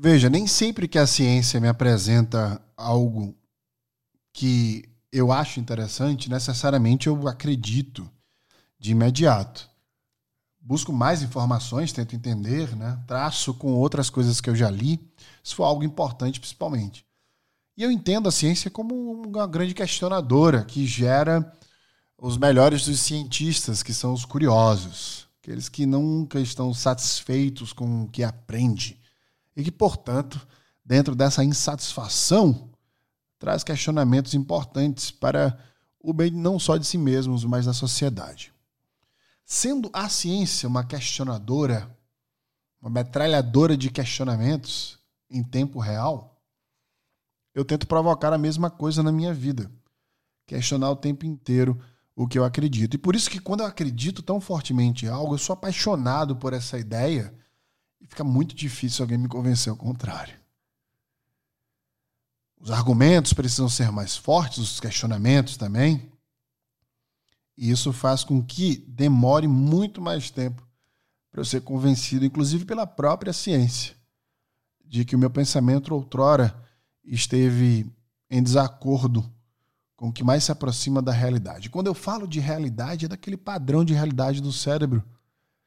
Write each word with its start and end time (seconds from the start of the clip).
Veja, 0.00 0.30
nem 0.30 0.46
sempre 0.46 0.86
que 0.86 0.96
a 0.96 1.08
ciência 1.08 1.58
me 1.58 1.66
apresenta 1.66 2.62
algo 2.76 3.34
que 4.32 4.84
eu 5.10 5.32
acho 5.32 5.58
interessante, 5.58 6.30
necessariamente 6.30 7.08
eu 7.08 7.26
acredito 7.26 8.08
de 8.78 8.92
imediato. 8.92 9.68
Busco 10.60 10.92
mais 10.92 11.20
informações, 11.20 11.90
tento 11.90 12.14
entender, 12.14 12.76
né? 12.76 12.96
traço 13.08 13.52
com 13.52 13.72
outras 13.72 14.08
coisas 14.08 14.40
que 14.40 14.48
eu 14.48 14.54
já 14.54 14.70
li, 14.70 15.00
se 15.42 15.56
for 15.56 15.64
algo 15.64 15.82
importante, 15.82 16.38
principalmente. 16.38 17.04
E 17.76 17.82
eu 17.82 17.90
entendo 17.90 18.28
a 18.28 18.32
ciência 18.32 18.70
como 18.70 18.94
uma 18.94 19.48
grande 19.48 19.74
questionadora 19.74 20.64
que 20.64 20.86
gera 20.86 21.52
os 22.16 22.36
melhores 22.36 22.86
dos 22.86 23.00
cientistas, 23.00 23.82
que 23.82 23.92
são 23.92 24.12
os 24.12 24.24
curiosos, 24.24 25.26
aqueles 25.42 25.68
que 25.68 25.86
nunca 25.86 26.38
estão 26.38 26.72
satisfeitos 26.72 27.72
com 27.72 28.04
o 28.04 28.08
que 28.08 28.22
aprende 28.22 28.96
e 29.58 29.64
que, 29.64 29.72
portanto, 29.72 30.46
dentro 30.84 31.16
dessa 31.16 31.42
insatisfação, 31.42 32.70
traz 33.40 33.64
questionamentos 33.64 34.32
importantes 34.32 35.10
para 35.10 35.58
o 36.00 36.12
bem 36.12 36.30
não 36.30 36.60
só 36.60 36.76
de 36.76 36.86
si 36.86 36.96
mesmos, 36.96 37.44
mas 37.44 37.66
da 37.66 37.72
sociedade. 37.72 38.52
Sendo 39.44 39.90
a 39.92 40.08
ciência 40.08 40.68
uma 40.68 40.84
questionadora, 40.84 41.90
uma 42.80 42.88
metralhadora 42.88 43.76
de 43.76 43.90
questionamentos 43.90 44.96
em 45.28 45.42
tempo 45.42 45.80
real, 45.80 46.40
eu 47.52 47.64
tento 47.64 47.88
provocar 47.88 48.32
a 48.32 48.38
mesma 48.38 48.70
coisa 48.70 49.02
na 49.02 49.10
minha 49.10 49.34
vida. 49.34 49.68
Questionar 50.46 50.92
o 50.92 50.96
tempo 50.96 51.26
inteiro 51.26 51.80
o 52.14 52.28
que 52.28 52.38
eu 52.38 52.44
acredito. 52.44 52.94
E 52.94 52.98
por 52.98 53.16
isso 53.16 53.28
que 53.28 53.40
quando 53.40 53.60
eu 53.60 53.66
acredito 53.66 54.22
tão 54.22 54.40
fortemente 54.40 55.04
em 55.04 55.08
algo, 55.08 55.34
eu 55.34 55.38
sou 55.38 55.54
apaixonado 55.54 56.36
por 56.36 56.52
essa 56.52 56.78
ideia 56.78 57.36
e 58.00 58.06
fica 58.06 58.24
muito 58.24 58.54
difícil 58.54 59.02
alguém 59.02 59.18
me 59.18 59.28
convencer 59.28 59.70
ao 59.70 59.76
contrário. 59.76 60.38
Os 62.60 62.70
argumentos 62.70 63.32
precisam 63.32 63.68
ser 63.68 63.92
mais 63.92 64.16
fortes, 64.16 64.58
os 64.58 64.80
questionamentos 64.80 65.56
também. 65.56 66.10
E 67.56 67.70
isso 67.70 67.92
faz 67.92 68.24
com 68.24 68.42
que 68.42 68.76
demore 68.88 69.46
muito 69.46 70.00
mais 70.00 70.30
tempo 70.30 70.66
para 71.30 71.40
eu 71.40 71.44
ser 71.44 71.60
convencido, 71.60 72.24
inclusive 72.24 72.64
pela 72.64 72.86
própria 72.86 73.32
ciência, 73.32 73.94
de 74.84 75.04
que 75.04 75.14
o 75.14 75.18
meu 75.18 75.30
pensamento 75.30 75.94
outrora 75.94 76.54
esteve 77.04 77.90
em 78.30 78.42
desacordo 78.42 79.28
com 79.96 80.08
o 80.08 80.12
que 80.12 80.22
mais 80.22 80.44
se 80.44 80.52
aproxima 80.52 81.02
da 81.02 81.12
realidade. 81.12 81.70
Quando 81.70 81.88
eu 81.88 81.94
falo 81.94 82.26
de 82.26 82.38
realidade, 82.38 83.06
é 83.06 83.08
daquele 83.08 83.36
padrão 83.36 83.84
de 83.84 83.94
realidade 83.94 84.40
do 84.40 84.52
cérebro 84.52 85.02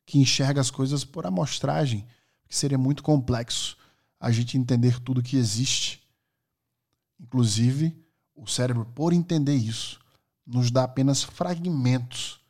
que 0.05 0.19
enxerga 0.19 0.61
as 0.61 0.71
coisas 0.71 1.03
por 1.03 1.25
amostragem, 1.25 2.05
que 2.51 2.57
seria 2.57 2.77
muito 2.77 3.01
complexo 3.01 3.77
a 4.19 4.29
gente 4.29 4.57
entender 4.57 4.99
tudo 4.99 5.23
que 5.23 5.37
existe. 5.37 6.05
Inclusive, 7.17 7.97
o 8.35 8.45
cérebro, 8.45 8.85
por 8.93 9.13
entender 9.13 9.55
isso, 9.55 10.01
nos 10.45 10.69
dá 10.69 10.83
apenas 10.83 11.23
fragmentos 11.23 12.41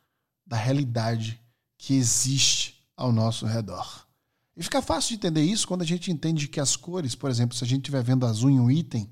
da 0.44 0.56
realidade 0.56 1.40
que 1.78 1.94
existe 1.94 2.84
ao 2.96 3.12
nosso 3.12 3.46
redor. 3.46 4.04
E 4.56 4.62
fica 4.64 4.82
fácil 4.82 5.10
de 5.10 5.14
entender 5.14 5.44
isso 5.44 5.68
quando 5.68 5.82
a 5.82 5.86
gente 5.86 6.10
entende 6.10 6.48
que 6.48 6.58
as 6.58 6.74
cores, 6.74 7.14
por 7.14 7.30
exemplo, 7.30 7.56
se 7.56 7.62
a 7.62 7.66
gente 7.66 7.82
estiver 7.82 8.02
vendo 8.02 8.26
azul 8.26 8.50
em 8.50 8.58
um 8.58 8.68
item, 8.68 9.08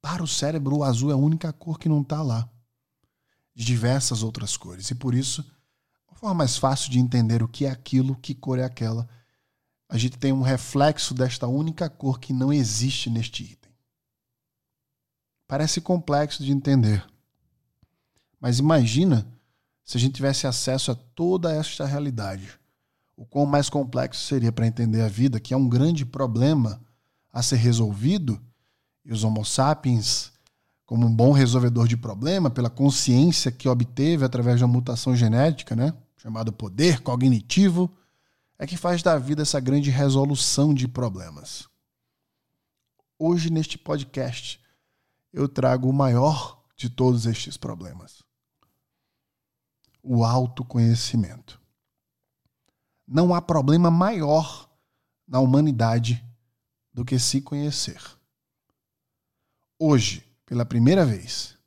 para 0.00 0.22
o 0.22 0.28
cérebro 0.28 0.76
o 0.76 0.84
azul 0.84 1.10
é 1.10 1.14
a 1.14 1.16
única 1.16 1.52
cor 1.52 1.76
que 1.76 1.88
não 1.88 2.02
está 2.02 2.22
lá. 2.22 2.48
De 3.52 3.64
diversas 3.64 4.22
outras 4.22 4.56
cores. 4.56 4.92
E 4.92 4.94
por 4.94 5.12
isso, 5.12 5.44
a 6.08 6.14
forma 6.14 6.34
mais 6.34 6.56
fácil 6.56 6.92
de 6.92 7.00
entender 7.00 7.42
o 7.42 7.48
que 7.48 7.66
é 7.66 7.70
aquilo, 7.70 8.14
que 8.14 8.32
cor 8.32 8.60
é 8.60 8.64
aquela, 8.64 9.08
a 9.94 9.96
gente 9.96 10.18
tem 10.18 10.32
um 10.32 10.42
reflexo 10.42 11.14
desta 11.14 11.46
única 11.46 11.88
cor 11.88 12.18
que 12.18 12.32
não 12.32 12.52
existe 12.52 13.08
neste 13.08 13.44
item. 13.44 13.70
Parece 15.46 15.80
complexo 15.80 16.42
de 16.42 16.50
entender. 16.50 17.06
Mas 18.40 18.58
imagina 18.58 19.24
se 19.84 19.96
a 19.96 20.00
gente 20.00 20.16
tivesse 20.16 20.48
acesso 20.48 20.90
a 20.90 20.96
toda 20.96 21.54
esta 21.54 21.86
realidade. 21.86 22.58
O 23.16 23.24
quão 23.24 23.46
mais 23.46 23.70
complexo 23.70 24.24
seria 24.24 24.50
para 24.50 24.66
entender 24.66 25.00
a 25.00 25.06
vida, 25.06 25.38
que 25.38 25.54
é 25.54 25.56
um 25.56 25.68
grande 25.68 26.04
problema 26.04 26.82
a 27.32 27.40
ser 27.40 27.56
resolvido, 27.58 28.42
e 29.04 29.12
os 29.12 29.22
Homo 29.22 29.44
sapiens, 29.44 30.32
como 30.84 31.06
um 31.06 31.14
bom 31.14 31.30
resolvedor 31.30 31.86
de 31.86 31.96
problema, 31.96 32.50
pela 32.50 32.68
consciência 32.68 33.52
que 33.52 33.68
obteve 33.68 34.24
através 34.24 34.58
de 34.58 34.64
uma 34.64 34.72
mutação 34.72 35.14
genética, 35.14 35.76
né, 35.76 35.94
chamado 36.16 36.52
poder 36.52 37.00
cognitivo, 37.00 37.88
é 38.58 38.66
que 38.66 38.76
faz 38.76 39.02
da 39.02 39.18
vida 39.18 39.42
essa 39.42 39.60
grande 39.60 39.90
resolução 39.90 40.72
de 40.72 40.86
problemas. 40.86 41.68
Hoje, 43.18 43.50
neste 43.50 43.78
podcast, 43.78 44.60
eu 45.32 45.48
trago 45.48 45.88
o 45.88 45.92
maior 45.92 46.62
de 46.76 46.88
todos 46.88 47.26
estes 47.26 47.56
problemas: 47.56 48.22
o 50.02 50.24
autoconhecimento. 50.24 51.60
Não 53.06 53.34
há 53.34 53.42
problema 53.42 53.90
maior 53.90 54.70
na 55.26 55.40
humanidade 55.40 56.24
do 56.92 57.04
que 57.04 57.18
se 57.18 57.40
conhecer. 57.40 58.00
Hoje, 59.78 60.24
pela 60.46 60.64
primeira 60.64 61.04
vez, 61.04 61.58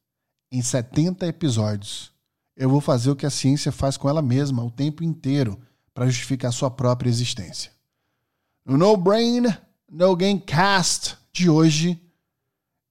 em 0.52 0.62
70 0.62 1.28
episódios, 1.28 2.12
eu 2.56 2.70
vou 2.70 2.82
fazer 2.82 3.12
o 3.12 3.16
que 3.16 3.26
a 3.26 3.30
ciência 3.30 3.72
faz 3.72 3.98
com 3.98 4.10
ela 4.10 4.22
mesma 4.22 4.64
o 4.64 4.72
tempo 4.72 5.04
inteiro 5.04 5.62
para 5.98 6.06
justificar 6.06 6.54
sua 6.54 6.70
própria 6.70 7.10
existência. 7.10 7.72
No 8.64 8.78
No 8.78 8.96
Brain, 8.96 9.46
No 9.90 10.16
Game 10.16 10.40
Cast 10.40 11.18
de 11.34 11.50
hoje, 11.50 12.00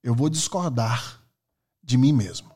eu 0.03 0.13
vou 0.13 0.29
discordar 0.29 1.21
de 1.85 1.97
mim 1.97 2.13
mesmo. 2.13 2.51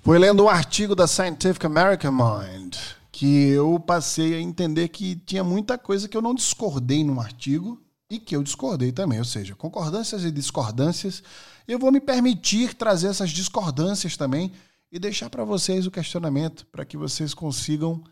Foi 0.00 0.16
lendo 0.16 0.44
um 0.44 0.48
artigo 0.48 0.94
da 0.94 1.08
Scientific 1.08 1.66
American 1.66 2.12
Mind 2.12 2.83
que 3.14 3.50
eu 3.50 3.78
passei 3.78 4.34
a 4.34 4.40
entender 4.40 4.88
que 4.88 5.14
tinha 5.14 5.44
muita 5.44 5.78
coisa 5.78 6.08
que 6.08 6.16
eu 6.16 6.20
não 6.20 6.34
discordei 6.34 7.04
no 7.04 7.20
artigo 7.20 7.80
e 8.10 8.18
que 8.18 8.34
eu 8.34 8.42
discordei 8.42 8.90
também, 8.90 9.20
ou 9.20 9.24
seja, 9.24 9.54
concordâncias 9.54 10.24
e 10.24 10.32
discordâncias. 10.32 11.22
Eu 11.68 11.78
vou 11.78 11.92
me 11.92 12.00
permitir 12.00 12.74
trazer 12.74 13.06
essas 13.06 13.30
discordâncias 13.30 14.16
também 14.16 14.50
e 14.90 14.98
deixar 14.98 15.30
para 15.30 15.44
vocês 15.44 15.86
o 15.86 15.92
questionamento 15.92 16.66
para 16.72 16.84
que 16.84 16.96
vocês 16.96 17.32
consigam 17.32 18.02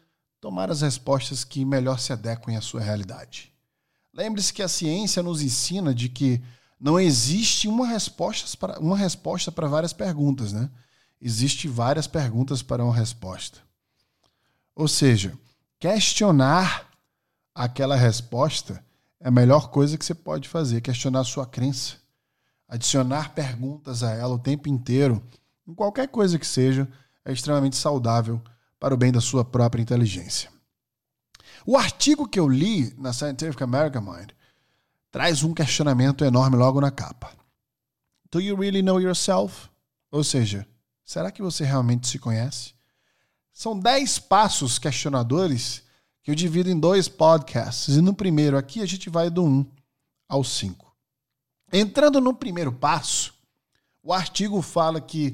tomar 0.41 0.70
as 0.70 0.82
respostas 0.82 1.42
que 1.42 1.64
melhor 1.64 1.98
se 1.98 2.12
adequem 2.12 2.56
à 2.56 2.60
sua 2.60 2.80
realidade. 2.80 3.52
Lembre-se 4.14 4.52
que 4.52 4.62
a 4.62 4.68
ciência 4.68 5.20
nos 5.20 5.42
ensina 5.42 5.92
de 5.92 6.08
que 6.08 6.41
não 6.78 7.00
existe 7.00 7.66
uma 7.66 7.88
resposta 7.88 8.56
para, 8.56 8.78
uma 8.78 8.96
resposta 8.96 9.50
para 9.50 9.66
várias 9.66 9.92
perguntas, 9.92 10.52
né? 10.52 10.70
existe 11.20 11.66
várias 11.66 12.06
perguntas 12.06 12.62
para 12.62 12.84
uma 12.84 12.94
resposta. 12.94 13.72
Ou 14.75 14.88
seja, 14.88 15.38
questionar 15.78 16.88
aquela 17.55 17.97
resposta 17.97 18.84
é 19.21 19.28
a 19.28 19.31
melhor 19.31 19.71
coisa 19.71 19.97
que 19.97 20.05
você 20.05 20.15
pode 20.15 20.49
fazer, 20.49 20.81
questionar 20.81 21.21
a 21.21 21.25
sua 21.25 21.47
crença. 21.47 21.97
Adicionar 22.69 23.34
perguntas 23.34 24.03
a 24.03 24.12
ela 24.12 24.34
o 24.34 24.38
tempo 24.38 24.69
inteiro, 24.69 25.22
em 25.66 25.75
qualquer 25.75 26.09
coisa 26.09 26.38
que 26.38 26.47
seja, 26.47 26.88
é 27.25 27.33
extremamente 27.33 27.77
saudável 27.77 28.43
para 28.81 28.94
o 28.94 28.97
bem 28.97 29.12
da 29.12 29.21
sua 29.21 29.44
própria 29.44 29.83
inteligência. 29.83 30.50
O 31.65 31.77
artigo 31.77 32.28
que 32.28 32.41
eu 32.41 32.49
li 32.49 32.92
na 32.98 33.13
Scientific 33.13 33.63
American 33.63 34.03
Mind 34.03 34.30
traz 35.10 35.45
um 35.45 35.54
questionamento 35.54 36.25
enorme 36.25 36.57
logo 36.57 36.80
na 36.80 36.91
capa. 36.91 37.30
Do 38.30 38.41
you 38.41 38.57
really 38.57 38.83
know 38.83 39.01
yourself? 39.01 39.68
Ou 40.10 40.25
seja, 40.25 40.66
Será 41.04 41.30
que 41.30 41.42
você 41.42 41.65
realmente 41.65 42.09
se 42.09 42.18
conhece? 42.18 42.75
São 43.53 43.78
10 43.78 44.19
passos 44.21 44.78
questionadores 44.78 45.83
que 46.22 46.31
eu 46.31 46.34
divido 46.34 46.71
em 46.71 46.78
dois 46.78 47.09
podcasts. 47.09 47.97
E 47.97 48.01
no 48.01 48.15
primeiro 48.15 48.57
aqui 48.57 48.81
a 48.81 48.87
gente 48.87 49.10
vai 49.10 49.28
do 49.28 49.45
1 49.45 49.66
ao 50.28 50.43
5. 50.43 50.91
Entrando 51.72 52.21
no 52.21 52.34
primeiro 52.34 52.72
passo, 52.72 53.34
o 54.03 54.13
artigo 54.13 54.60
fala 54.63 55.01
que 55.01 55.33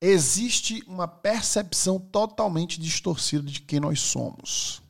existe 0.00 0.82
uma 0.86 1.08
percepção 1.08 1.98
totalmente 1.98 2.80
distorcida 2.80 3.42
de 3.42 3.60
quem 3.60 3.80
nós 3.80 4.00
somos. 4.00 4.82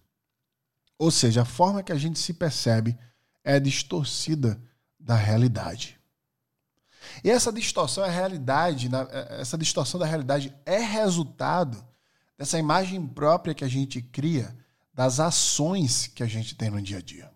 Ou 0.99 1.11
seja, 1.11 1.43
a 1.43 1.47
forma 1.47 1.83
que 1.83 1.93
a 1.93 1.97
gente 1.97 2.19
se 2.19 2.35
percebe 2.35 2.99
é 3.45 3.59
distorcida 3.59 4.61
da 4.99 5.15
realidade. 5.15 5.99
E 7.23 7.31
essa 7.31 7.53
distorção 7.53 8.05
é 8.05 8.11
realidade, 8.11 8.91
é, 9.11 9.41
essa 9.41 9.57
distorção 9.57 9.99
da 9.99 10.07
realidade 10.07 10.55
é 10.67 10.79
resultado 10.79 11.88
dessa 12.39 12.59
imagem 12.59 13.05
própria 13.05 13.53
que 13.53 13.65
a 13.65 13.69
gente 13.69 14.01
cria 14.01 14.57
das 14.95 15.19
ações 15.19 16.07
que 16.07 16.23
a 16.23 16.27
gente 16.27 16.55
tem 16.55 16.71
no 16.71 16.81
dia 16.81 16.99
a 16.99 17.03
dia. 17.03 17.31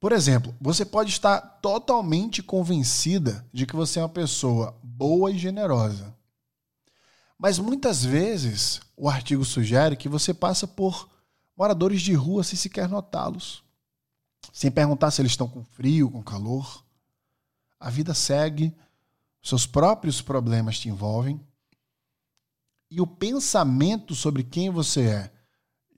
Por 0.00 0.12
exemplo, 0.12 0.54
você 0.60 0.84
pode 0.84 1.10
estar 1.10 1.40
totalmente 1.60 2.40
convencida 2.40 3.44
de 3.52 3.66
que 3.66 3.74
você 3.74 3.98
é 3.98 4.02
uma 4.02 4.08
pessoa 4.08 4.78
boa 4.82 5.32
e 5.32 5.38
generosa. 5.38 6.16
Mas 7.36 7.58
muitas 7.58 8.04
vezes 8.04 8.80
o 8.96 9.08
artigo 9.08 9.44
sugere 9.44 9.96
que 9.96 10.08
você 10.08 10.32
passa 10.32 10.66
por 10.68 11.08
moradores 11.56 12.00
de 12.00 12.12
rua 12.14 12.44
sem 12.44 12.56
sequer 12.56 12.88
notá-los, 12.88 13.64
sem 14.52 14.70
perguntar 14.70 15.10
se 15.10 15.20
eles 15.20 15.32
estão 15.32 15.48
com 15.48 15.64
frio, 15.64 16.10
com 16.10 16.22
calor. 16.22 16.84
A 17.80 17.90
vida 17.90 18.14
segue, 18.14 18.72
seus 19.42 19.66
próprios 19.66 20.22
problemas 20.22 20.78
te 20.78 20.88
envolvem. 20.88 21.40
E 22.90 23.00
o 23.00 23.06
pensamento 23.06 24.14
sobre 24.14 24.42
quem 24.42 24.70
você 24.70 25.02
é, 25.02 25.32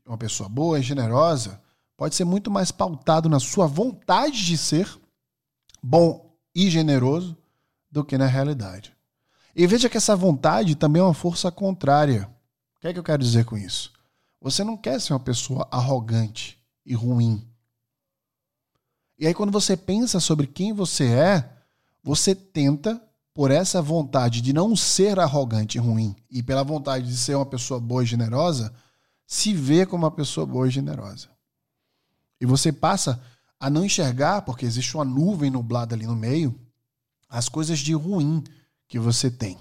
uma 0.07 0.19
pessoa 0.19 0.49
boa 0.49 0.79
e 0.79 0.83
generosa, 0.83 1.61
pode 1.97 2.15
ser 2.15 2.25
muito 2.25 2.51
mais 2.51 2.73
pautado 2.73 3.29
na 3.29 3.39
sua 3.39 3.67
vontade 3.67 4.45
de 4.45 4.57
ser 4.57 4.89
bom 5.83 6.35
e 6.55 6.69
generoso 6.69 7.37
do 7.91 8.05
que 8.05 8.19
na 8.19 8.27
realidade. 8.27 8.93
E 9.55 9.67
veja 9.67 9.89
que 9.89 9.97
essa 9.97 10.17
vontade 10.17 10.75
também 10.75 11.01
é 11.01 11.05
uma 11.05 11.15
força 11.15 11.51
contrária. 11.51 12.29
O 12.77 12.81
que 12.81 12.89
é 12.89 12.93
que 12.93 12.99
eu 12.99 13.05
quero 13.05 13.23
dizer 13.23 13.45
com 13.45 13.57
isso? 13.57 13.93
Você 14.41 14.65
não 14.65 14.77
quer 14.77 15.01
ser 15.01 15.13
uma 15.13 15.21
pessoa 15.21 15.69
arrogante 15.71 16.59
e 16.85 16.95
ruim. 16.95 17.47
E 19.19 19.27
aí, 19.27 19.35
quando 19.35 19.53
você 19.53 19.77
pensa 19.77 20.19
sobre 20.19 20.47
quem 20.47 20.73
você 20.73 21.05
é, 21.13 21.53
você 22.03 22.35
tenta, 22.35 23.01
por 23.33 23.51
essa 23.51 23.81
vontade 23.81 24.41
de 24.41 24.53
não 24.53 24.75
ser 24.75 25.19
arrogante 25.19 25.79
e 25.79 25.81
ruim, 25.81 26.15
e 26.31 26.43
pela 26.43 26.65
vontade 26.65 27.07
de 27.07 27.17
ser 27.17 27.35
uma 27.37 27.47
pessoa 27.47 27.79
boa 27.79 28.03
e 28.03 28.07
generosa, 28.07 28.75
se 29.27 29.55
ver 29.55 29.87
como 29.87 30.05
uma 30.05 30.11
pessoa 30.11 30.45
boa 30.45 30.67
e 30.67 30.71
generosa. 30.71 31.29
E 32.41 32.47
você 32.47 32.73
passa 32.73 33.23
a 33.59 33.71
não 33.71 33.85
enxergar, 33.85 34.43
porque 34.43 34.65
existe 34.65 34.95
uma 34.97 35.05
nuvem 35.05 35.51
nublada 35.51 35.95
ali 35.95 36.07
no 36.07 36.17
meio, 36.17 36.59
as 37.29 37.49
coisas 37.49 37.79
de 37.79 37.93
ruim 37.93 38.43
que 38.89 38.99
você 38.99 39.31
tem. 39.31 39.57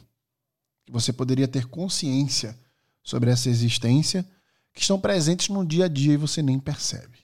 Que 0.85 0.91
você 0.91 1.13
poderia 1.13 1.47
ter 1.47 1.67
consciência 1.67 2.57
sobre 3.03 3.29
essa 3.29 3.49
existência, 3.49 4.27
que 4.73 4.81
estão 4.81 4.99
presentes 4.99 5.49
no 5.49 5.65
dia 5.65 5.85
a 5.85 5.87
dia 5.87 6.13
e 6.13 6.17
você 6.17 6.41
nem 6.41 6.59
percebe. 6.59 7.19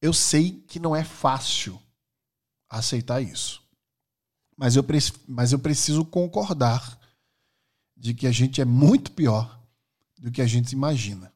Eu 0.00 0.12
sei 0.12 0.64
que 0.68 0.78
não 0.78 0.94
é 0.94 1.02
fácil 1.02 1.80
aceitar 2.68 3.20
isso. 3.20 3.62
Mas 4.56 4.76
eu, 4.76 4.84
mas 5.28 5.52
eu 5.52 5.58
preciso 5.58 6.04
concordar 6.04 6.98
de 7.96 8.14
que 8.14 8.26
a 8.26 8.32
gente 8.32 8.60
é 8.60 8.64
muito 8.64 9.12
pior 9.12 9.60
do 10.18 10.30
que 10.30 10.40
a 10.40 10.46
gente 10.46 10.72
imagina. 10.72 11.32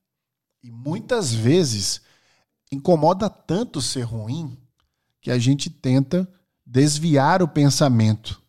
E 0.63 0.71
muitas 0.71 1.33
vezes 1.33 2.03
incomoda 2.71 3.29
tanto 3.29 3.81
ser 3.81 4.03
ruim 4.03 4.59
que 5.21 5.31
a 5.31 5.39
gente 5.39 5.69
tenta 5.69 6.29
desviar 6.65 7.43
o 7.43 7.49
pensamento 7.49 8.41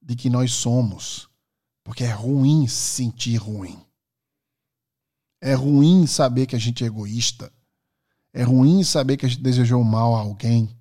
de 0.00 0.16
que 0.16 0.30
nós 0.30 0.52
somos. 0.52 1.28
Porque 1.84 2.04
é 2.04 2.10
ruim 2.10 2.66
se 2.66 2.96
sentir 2.96 3.36
ruim. 3.36 3.78
É 5.40 5.54
ruim 5.54 6.06
saber 6.06 6.46
que 6.46 6.56
a 6.56 6.58
gente 6.58 6.82
é 6.82 6.86
egoísta. 6.86 7.52
É 8.32 8.42
ruim 8.42 8.82
saber 8.82 9.16
que 9.16 9.26
a 9.26 9.28
gente 9.28 9.42
desejou 9.42 9.82
mal 9.82 10.14
a 10.14 10.20
alguém, 10.20 10.77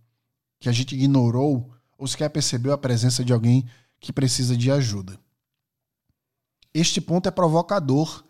que 0.59 0.69
a 0.69 0.71
gente 0.71 0.95
ignorou 0.95 1.71
ou 1.97 2.07
sequer 2.07 2.29
percebeu 2.29 2.73
a 2.73 2.77
presença 2.77 3.23
de 3.23 3.33
alguém 3.33 3.67
que 3.99 4.13
precisa 4.13 4.55
de 4.55 4.71
ajuda. 4.71 5.19
Este 6.73 7.01
ponto 7.01 7.27
é 7.27 7.31
provocador 7.31 8.23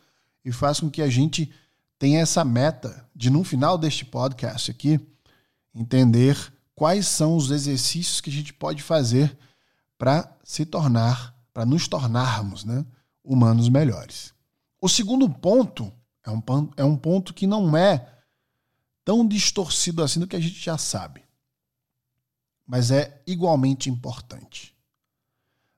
e 0.44 0.52
faz 0.52 0.80
com 0.80 0.90
que 0.90 1.02
a 1.02 1.10
gente 1.10 1.52
tem 2.00 2.18
essa 2.18 2.46
meta 2.46 3.06
de, 3.16 3.30
no 3.30 3.44
final 3.44 3.78
deste 3.78 4.06
podcast 4.06 4.72
aqui, 4.72 5.00
entender 5.74 6.38
quais 6.74 7.08
são 7.08 7.36
os 7.36 7.52
exercícios 7.52 8.22
que 8.22 8.30
a 8.30 8.34
gente 8.34 8.54
pode 8.54 8.82
fazer 8.82 9.38
para 9.98 10.32
se 10.44 10.66
tornar, 10.66 11.36
para 11.54 11.66
nos 11.66 11.88
tornarmos 11.88 12.64
né, 12.64 12.86
humanos 13.24 13.68
melhores. 13.68 14.34
O 14.80 14.88
segundo 14.88 15.28
ponto 15.28 15.92
é 16.24 16.30
um, 16.30 16.42
é 16.78 16.84
um 16.84 16.96
ponto 16.96 17.34
que 17.34 17.48
não 17.48 17.76
é 17.76 18.08
tão 19.04 19.28
distorcido 19.28 20.04
assim 20.04 20.20
do 20.20 20.28
que 20.28 20.36
a 20.36 20.40
gente 20.40 20.60
já 20.60 20.78
sabe, 20.78 21.24
mas 22.68 22.92
é 22.92 23.22
igualmente 23.26 23.90
importante. 23.90 24.76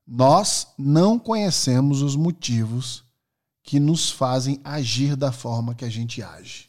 Nós 0.05 0.67
não 0.75 1.19
conhecemos 1.19 2.01
os 2.01 2.15
motivos 2.15 3.03
que 3.61 3.79
nos 3.79 4.09
fazem 4.09 4.59
agir 4.63 5.15
da 5.15 5.31
forma 5.31 5.75
que 5.75 5.85
a 5.85 5.89
gente 5.89 6.23
age. 6.23 6.67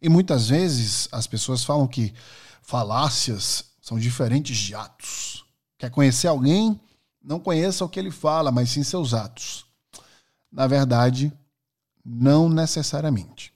E 0.00 0.08
muitas 0.08 0.48
vezes 0.48 1.08
as 1.10 1.26
pessoas 1.26 1.64
falam 1.64 1.88
que 1.88 2.14
falácias 2.62 3.64
são 3.82 3.98
diferentes 3.98 4.56
de 4.56 4.74
atos. 4.74 5.44
Quer 5.76 5.90
conhecer 5.90 6.28
alguém? 6.28 6.80
Não 7.20 7.40
conheça 7.40 7.84
o 7.84 7.88
que 7.88 7.98
ele 7.98 8.12
fala, 8.12 8.52
mas 8.52 8.70
sim 8.70 8.84
seus 8.84 9.12
atos. 9.12 9.66
Na 10.50 10.68
verdade, 10.68 11.32
não 12.04 12.48
necessariamente. 12.48 13.52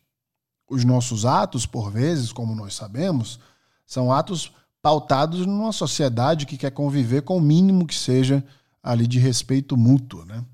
Os 0.69 0.85
nossos 0.85 1.25
atos, 1.25 1.64
por 1.67 1.91
vezes, 1.91 2.32
como 2.32 2.55
nós 2.55 2.75
sabemos, 2.75 3.38
são 3.87 4.12
atos 4.12 4.52
pautados 4.85 5.47
numa 5.47 5.73
sociedade 5.73 6.45
que 6.45 6.59
quer 6.59 6.71
conviver 6.71 7.23
com 7.23 7.39
o 7.39 7.41
mínimo 7.41 7.87
que 7.87 7.95
seja 7.95 8.45
ali 8.83 9.07
de 9.07 9.19
respeito 9.19 9.79
mútuo, 9.79 10.27
né? 10.27 10.45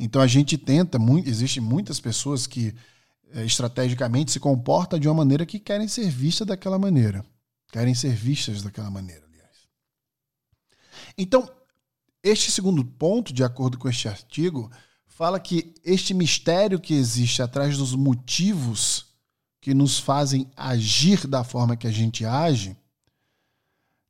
Então 0.00 0.20
a 0.20 0.26
gente 0.26 0.58
tenta, 0.58 0.98
existem 1.24 1.62
muitas 1.62 2.00
pessoas 2.00 2.44
que 2.44 2.74
é, 3.30 3.44
estrategicamente 3.44 4.32
se 4.32 4.40
comportam 4.40 4.98
de 4.98 5.06
uma 5.06 5.14
maneira 5.14 5.46
que 5.46 5.60
querem 5.60 5.86
ser 5.86 6.10
vistas 6.10 6.48
daquela 6.48 6.76
maneira. 6.76 7.24
Querem 7.70 7.94
ser 7.94 8.16
vistas 8.16 8.62
daquela 8.62 8.90
maneira, 8.90 9.24
aliás. 9.26 9.56
Então, 11.16 11.48
este 12.20 12.50
segundo 12.50 12.84
ponto, 12.84 13.32
de 13.32 13.44
acordo 13.44 13.78
com 13.78 13.88
este 13.88 14.08
artigo, 14.08 14.72
fala 15.06 15.38
que 15.38 15.72
este 15.84 16.12
mistério 16.12 16.80
que 16.80 16.94
existe 16.94 17.42
atrás 17.42 17.78
dos 17.78 17.94
motivos 17.94 19.06
que 19.60 19.72
nos 19.72 20.00
fazem 20.00 20.50
agir 20.56 21.28
da 21.28 21.44
forma 21.44 21.76
que 21.76 21.86
a 21.86 21.92
gente 21.92 22.24
age, 22.24 22.76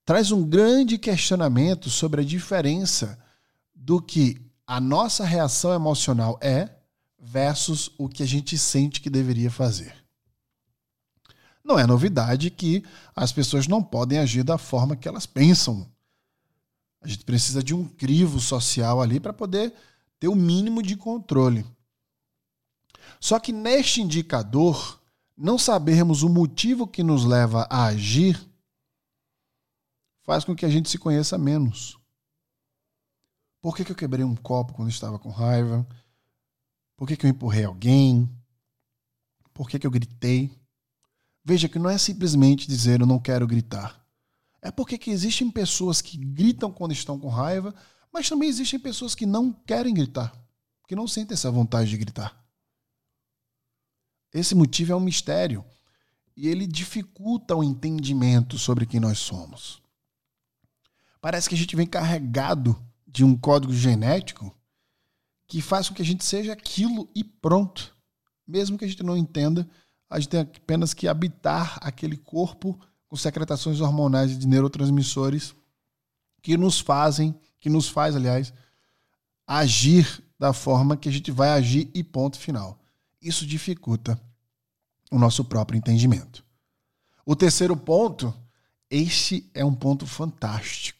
traz 0.09 0.33
um 0.33 0.43
grande 0.43 0.97
questionamento 0.97 1.91
sobre 1.91 2.23
a 2.23 2.25
diferença 2.25 3.19
do 3.75 4.01
que 4.01 4.41
a 4.67 4.81
nossa 4.81 5.23
reação 5.23 5.75
emocional 5.75 6.39
é 6.41 6.71
versus 7.19 7.91
o 7.99 8.09
que 8.09 8.23
a 8.23 8.27
gente 8.27 8.57
sente 8.57 9.03
que 9.03 9.11
deveria 9.11 9.51
fazer. 9.51 9.95
Não 11.63 11.79
é 11.79 11.87
novidade 11.87 12.49
que 12.49 12.83
as 13.15 13.33
pessoas 13.33 13.69
não 13.69 13.83
podem 13.83 14.19
agir 14.19 14.43
da 14.43 14.57
forma 14.57 14.97
que 14.97 15.07
elas 15.07 15.27
pensam. 15.27 15.87
A 17.03 17.07
gente 17.07 17.27
precisa 17.27 17.63
de 17.63 17.75
um 17.75 17.85
crivo 17.87 18.41
social 18.41 19.03
ali 19.03 19.21
para 19.21 19.35
poder 19.35 19.75
ter 20.19 20.29
o 20.29 20.35
mínimo 20.35 20.83
de 20.83 20.97
controle. 20.97 21.67
Só 23.21 23.39
que 23.39 23.53
neste 23.53 24.01
indicador, 24.01 25.03
não 25.37 25.59
sabermos 25.59 26.23
o 26.23 26.31
motivo 26.31 26.87
que 26.87 27.03
nos 27.03 27.27
leva 27.27 27.67
a 27.69 27.85
agir 27.85 28.49
faz 30.29 30.45
com 30.45 30.55
que 30.55 30.67
a 30.67 30.69
gente 30.69 30.91
se 30.91 30.99
conheça 30.99 31.39
menos. 31.39 31.99
Por 33.63 33.75
que, 33.75 33.83
que 33.83 33.93
eu 33.93 33.97
quebrei 33.97 34.23
um 34.23 34.37
copo 34.37 34.75
quando 34.75 34.91
estava 34.91 35.19
com 35.19 35.31
raiva? 35.31 35.89
Por 36.99 37.09
que, 37.09 37.17
que 37.17 37.25
eu 37.25 37.31
empurrei 37.31 37.65
alguém? 37.65 38.29
Por 39.55 39.71
que, 39.71 39.79
que 39.79 39.87
eu 39.87 39.91
gritei? 39.91 40.51
Veja 41.43 41.67
que 41.67 41.79
não 41.79 41.89
é 41.89 41.97
simplesmente 41.97 42.69
dizer 42.69 43.01
eu 43.01 43.07
não 43.07 43.19
quero 43.19 43.47
gritar. 43.47 44.07
É 44.61 44.71
porque 44.71 44.99
que 44.99 45.11
existem 45.11 45.51
pessoas 45.51 46.03
que 46.03 46.19
gritam 46.19 46.71
quando 46.71 46.93
estão 46.93 47.19
com 47.19 47.31
raiva, 47.31 47.75
mas 48.13 48.29
também 48.29 48.51
existem 48.51 48.79
pessoas 48.79 49.15
que 49.15 49.25
não 49.25 49.51
querem 49.51 49.95
gritar, 49.95 50.31
que 50.87 50.95
não 50.95 51.09
sentem 51.09 51.33
essa 51.33 51.51
vontade 51.51 51.89
de 51.89 51.97
gritar. 51.97 52.39
Esse 54.35 54.55
motivo 54.55 54.93
é 54.93 54.97
um 54.97 55.01
mistério 55.01 55.65
e 56.37 56.49
ele 56.49 56.67
dificulta 56.67 57.57
o 57.57 57.65
entendimento 57.65 58.59
sobre 58.59 58.85
quem 58.85 59.01
nós 59.01 59.19
somos. 59.19 59.88
Parece 61.21 61.49
que 61.49 61.55
a 61.55 61.59
gente 61.59 61.75
vem 61.75 61.87
carregado 61.87 62.81
de 63.07 63.25
um 63.25 63.37
código 63.37 63.73
genético 63.73 64.55
que 65.47 65.63
faz 65.63 65.89
com 65.89 65.95
que 65.95 66.03
a 66.03 66.05
gente 66.05 66.25
seja 66.25 66.53
aquilo 66.53 67.09
e 67.15 67.25
pronto. 67.25 67.97
Mesmo 68.47 68.79
que 68.79 68.85
a 68.85 68.89
gente 68.89 69.03
não 69.03 69.17
entenda, 69.17 69.69
a 70.09 70.19
gente 70.19 70.29
tem 70.29 70.41
apenas 70.41 70.95
que 70.95 71.09
habitar 71.09 71.79
aquele 71.83 72.17
corpo 72.17 72.79
com 73.09 73.17
secretações 73.17 73.81
hormonais 73.81 74.39
de 74.39 74.47
neurotransmissores 74.47 75.55
que 76.43 76.57
nos 76.57 76.79
fazem, 76.79 77.35
que 77.59 77.69
nos 77.69 77.89
faz, 77.89 78.15
aliás, 78.15 78.53
agir 79.47 80.23
da 80.39 80.53
forma 80.53 80.97
que 80.97 81.09
a 81.09 81.13
gente 81.13 81.31
vai 81.31 81.51
agir 81.51 81.91
e 81.95 82.05
ponto 82.05 82.39
final. 82.39 82.79
Isso 83.21 83.47
dificulta 83.47 84.21
o 85.11 85.19
nosso 85.19 85.45
próprio 85.45 85.77
entendimento. 85.77 86.45
O 87.25 87.35
terceiro 87.35 87.77
ponto, 87.77 88.33
este 88.91 89.51
é 89.53 89.65
um 89.65 89.75
ponto 89.75 90.07
fantástico. 90.07 90.98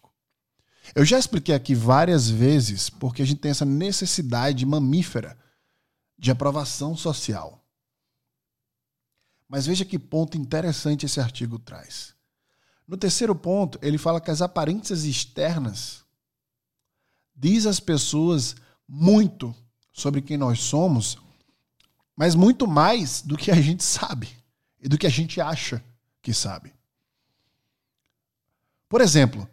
Eu 0.95 1.05
já 1.05 1.19
expliquei 1.19 1.55
aqui 1.55 1.75
várias 1.75 2.29
vezes 2.29 2.89
porque 2.89 3.23
a 3.23 3.27
gente 3.27 3.41
tem 3.41 3.51
essa 3.51 3.65
necessidade 3.65 4.65
mamífera 4.65 5.39
de 6.19 6.31
aprovação 6.31 6.97
social. 6.97 7.65
Mas 9.49 9.67
veja 9.67 9.85
que 9.85 9.99
ponto 9.99 10.37
interessante 10.37 11.07
esse 11.07 11.21
artigo 11.21 11.59
traz. 11.59 12.15
No 12.87 12.97
terceiro 12.97 13.35
ponto, 13.35 13.79
ele 13.83 13.99
fala 13.99 14.21
que 14.21 14.31
as 14.31 14.43
aparências 14.43 15.05
externas 15.05 16.05
diz 17.35 17.67
às 17.67 17.79
pessoas 17.79 18.57
muito 18.87 19.55
sobre 19.93 20.23
quem 20.23 20.37
nós 20.37 20.61
somos, 20.61 21.19
mas 22.17 22.35
muito 22.35 22.67
mais 22.67 23.23
do 23.23 23.37
que 23.37 23.51
a 23.51 23.61
gente 23.61 23.85
sabe 23.85 24.29
e 24.81 24.89
do 24.89 24.99
que 24.99 25.07
a 25.07 25.11
gente 25.11 25.41
acha 25.41 25.85
que 26.23 26.33
sabe. 26.33 26.75
Por 28.89 29.01
exemplo, 29.01 29.49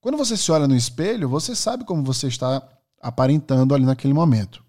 quando 0.00 0.16
você 0.16 0.36
se 0.36 0.50
olha 0.50 0.66
no 0.66 0.76
espelho, 0.76 1.28
você 1.28 1.54
sabe 1.54 1.84
como 1.84 2.02
você 2.02 2.26
está 2.26 2.66
aparentando 3.00 3.74
ali 3.74 3.84
naquele 3.84 4.14
momento. 4.14 4.64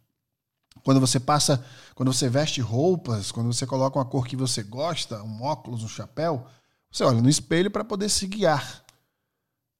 Quando 0.83 0.99
você 0.99 1.19
passa, 1.19 1.63
quando 1.95 2.11
você 2.11 2.27
veste 2.27 2.59
roupas, 2.59 3.31
quando 3.31 3.53
você 3.53 3.65
coloca 3.65 3.97
uma 3.97 4.05
cor 4.05 4.27
que 4.27 4.35
você 4.35 4.63
gosta, 4.63 5.23
um 5.23 5.43
óculos, 5.43 5.83
um 5.83 5.87
chapéu, 5.87 6.45
você 6.91 7.03
olha 7.03 7.21
no 7.21 7.29
espelho 7.29 7.71
para 7.71 7.83
poder 7.83 8.09
se 8.09 8.27
guiar. 8.27 8.83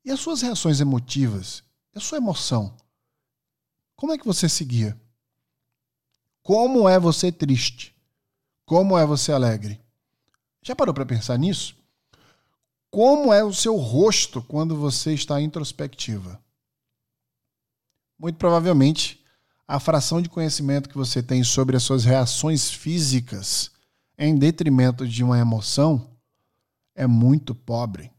E 0.06 0.12
as 0.12 0.20
suas 0.20 0.42
reações 0.42 0.80
emotivas, 0.80 1.64
a 1.96 2.00
sua 2.00 2.18
emoção, 2.18 2.76
como 3.96 4.14
é 4.14 4.18
que 4.18 4.26
você 4.26 4.48
se 4.48 4.64
guia? 4.64 5.00
Como 6.42 6.88
é 6.88 6.98
você 7.00 7.32
triste? 7.32 7.96
Como 8.66 8.98
é 8.98 9.06
você 9.06 9.32
alegre? 9.32 9.80
Já 10.64 10.76
parou 10.76 10.94
para 10.94 11.06
pensar 11.06 11.38
nisso? 11.38 11.76
Como 12.92 13.32
é 13.32 13.42
o 13.42 13.54
seu 13.54 13.78
rosto 13.78 14.42
quando 14.42 14.76
você 14.76 15.14
está 15.14 15.42
introspectiva? 15.42 16.44
Muito 18.20 18.36
provavelmente, 18.36 19.24
a 19.66 19.80
fração 19.80 20.22
de 20.22 20.28
conhecimento 20.28 20.90
que 20.90 20.98
você 20.98 21.24
tem 21.24 21.42
sobre 21.42 21.78
as 21.78 21.84
suas 21.84 22.04
reações 22.04 22.70
físicas 22.70 23.72
em 24.18 24.38
detrimento 24.38 25.08
de 25.08 25.24
uma 25.24 25.40
emoção 25.40 26.12
é 26.94 27.08
muito 27.08 27.56
pobre. 27.56 28.12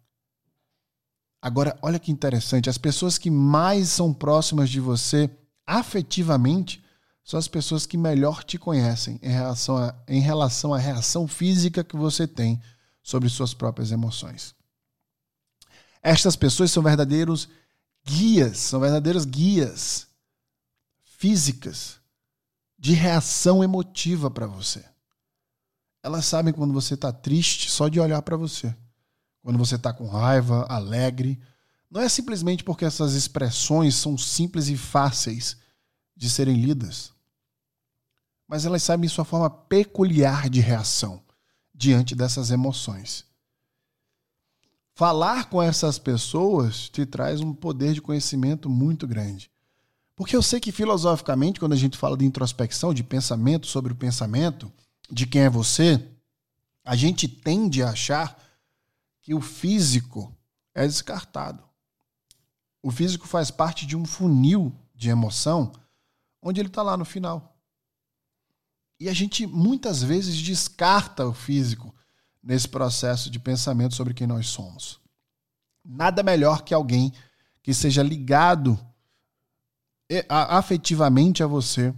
Agora, 1.43 1.79
olha 1.83 1.99
que 1.99 2.11
interessante, 2.11 2.71
as 2.71 2.79
pessoas 2.79 3.19
que 3.19 3.31
mais 3.31 3.91
são 3.91 4.15
próximas 4.15 4.71
de 4.71 4.81
você 4.81 5.29
afetivamente 5.67 6.83
são 7.23 7.39
as 7.39 7.47
pessoas 7.47 7.85
que 7.85 7.99
melhor 7.99 8.43
te 8.43 8.57
conhecem 8.57 9.21
em 9.23 9.31
relação, 9.31 9.77
a, 9.77 9.95
em 10.09 10.21
relação 10.21 10.73
à 10.73 10.79
reação 10.79 11.29
física 11.29 11.85
que 11.85 11.95
você 11.95 12.27
tem 12.27 12.59
sobre 13.03 13.29
suas 13.29 13.53
próprias 13.53 13.93
emoções. 13.93 14.62
Estas 16.03 16.35
pessoas 16.35 16.71
são 16.71 16.83
verdadeiros 16.83 17.49
guias, 18.05 18.59
são 18.59 18.81
verdadeiros 18.81 19.25
guias 19.25 20.09
físicas 21.05 22.01
de 22.77 22.93
reação 22.95 23.63
emotiva 23.63 24.31
para 24.31 24.47
você. 24.47 24.85
Elas 26.03 26.25
sabem 26.25 26.53
quando 26.53 26.75
você 26.75 26.95
está 26.95 27.13
triste 27.13 27.71
só 27.71 27.89
de 27.89 28.01
olhar 28.01 28.21
para 28.23 28.37
você. 28.37 28.77
Quando 29.41 29.59
você 29.59 29.77
está 29.77 29.93
com 29.93 30.09
raiva, 30.09 30.67
alegre. 30.69 31.41
Não 31.89 32.01
é 32.01 32.09
simplesmente 32.09 32.65
porque 32.65 32.85
essas 32.85 33.15
expressões 33.15 33.95
são 33.95 34.19
simples 34.19 34.69
e 34.69 34.77
fáceis 34.77 35.57
de 36.17 36.29
serem 36.29 36.61
lidas, 36.61 37.13
mas 38.47 38.65
elas 38.65 38.83
sabem 38.83 39.09
sua 39.09 39.25
forma 39.25 39.51
peculiar 39.51 40.49
de 40.49 40.61
reação 40.61 41.23
diante 41.75 42.15
dessas 42.15 42.51
emoções. 42.51 43.25
Falar 44.95 45.49
com 45.49 45.63
essas 45.63 45.99
pessoas 45.99 46.89
te 46.89 47.07
traz 47.07 47.41
um 47.41 47.55
poder 47.55 47.95
de 47.95 48.03
conhecimento 48.03 48.69
muito 48.69 49.07
grande. 49.07 49.51
Porque 50.15 50.37
eu 50.37 50.43
sei 50.43 50.61
que 50.61 50.71
filosoficamente, 50.71 51.59
quando 51.59 51.73
a 51.73 51.77
gente 51.77 51.97
fala 51.97 52.17
de 52.17 52.25
introspecção, 52.25 52.93
de 52.93 53.03
pensamento 53.03 53.67
sobre 53.67 53.93
o 53.93 53.97
pensamento, 53.97 54.71
de 55.11 55.27
quem 55.27 55.43
é 55.43 55.51
você, 55.51 56.11
a 56.85 56.95
gente 56.95 57.27
tende 57.27 57.83
a 57.83 57.91
achar 57.91 58.39
que 59.23 59.35
o 59.35 59.41
físico 59.41 60.37
é 60.75 60.87
descartado. 60.87 61.63
O 62.83 62.91
físico 62.91 63.27
faz 63.27 63.51
parte 63.51 63.87
de 63.87 63.97
um 63.97 64.05
funil 64.05 64.75
de 64.95 65.09
emoção 65.09 65.73
onde 66.43 66.61
ele 66.61 66.69
está 66.69 66.83
lá 66.83 66.97
no 66.97 67.05
final. 67.05 67.57
E 68.99 69.09
a 69.09 69.15
gente 69.15 69.47
muitas 69.47 70.03
vezes 70.03 70.37
descarta 70.37 71.27
o 71.27 71.33
físico 71.33 71.95
nesse 72.43 72.69
processo 72.69 73.31
de 73.31 73.39
pensamento 73.39 73.95
sobre 73.95 74.15
quem 74.15 74.27
nós 74.27 74.49
somos. 74.49 75.01
Nada 75.85 76.23
melhor 76.23 76.63
que 76.63 76.75
alguém 76.75 77.13
que 77.63 77.73
seja 77.73 78.03
ligado 78.03 78.79
afetivamente 80.29 81.43
a 81.43 81.47
você 81.47 81.95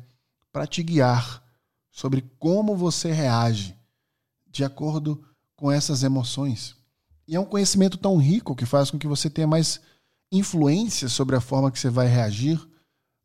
para 0.53 0.67
te 0.67 0.83
guiar 0.83 1.43
sobre 1.91 2.23
como 2.39 2.77
você 2.77 3.11
reage 3.11 3.77
de 4.47 4.63
acordo 4.65 5.25
com 5.57 5.71
essas 5.71 6.03
emoções. 6.03 6.77
E 7.27 7.35
é 7.35 7.41
um 7.41 7.45
conhecimento 7.45 7.97
tão 7.97 8.17
rico 8.17 8.55
que 8.55 8.67
faz 8.67 8.91
com 8.91 8.99
que 8.99 9.07
você 9.07 9.31
tenha 9.31 9.47
mais 9.47 9.81
influência 10.31 11.09
sobre 11.09 11.35
a 11.35 11.41
forma 11.41 11.71
que 11.71 11.79
você 11.79 11.89
vai 11.89 12.07
reagir 12.07 12.61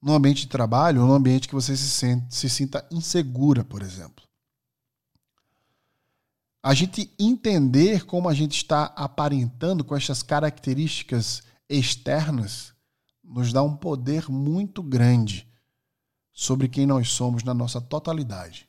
no 0.01 0.13
ambiente 0.13 0.41
de 0.41 0.47
trabalho 0.47 1.01
ou 1.01 1.07
no 1.07 1.13
ambiente 1.13 1.47
que 1.47 1.53
você 1.53 1.75
se, 1.75 1.89
sente, 1.89 2.33
se 2.33 2.49
sinta 2.49 2.87
insegura, 2.89 3.63
por 3.63 3.81
exemplo. 3.81 4.28
A 6.61 6.73
gente 6.73 7.09
entender 7.17 8.05
como 8.05 8.27
a 8.27 8.33
gente 8.33 8.57
está 8.57 8.85
aparentando 8.95 9.83
com 9.83 9.95
essas 9.95 10.21
características 10.21 11.41
externas 11.69 12.73
nos 13.23 13.53
dá 13.53 13.63
um 13.63 13.77
poder 13.77 14.29
muito 14.29 14.83
grande 14.83 15.47
sobre 16.33 16.67
quem 16.67 16.85
nós 16.85 17.11
somos 17.11 17.43
na 17.43 17.53
nossa 17.53 17.79
totalidade. 17.79 18.67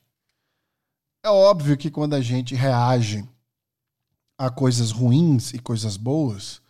É 1.23 1.31
óbvio 1.31 1.77
que 1.77 1.91
quando 1.91 2.15
a 2.15 2.21
gente 2.21 2.55
reage 2.55 3.29
a 4.39 4.51
coisas 4.51 4.91
ruins 4.91 5.53
e 5.53 5.59
coisas 5.59 5.97
boas, 5.97 6.61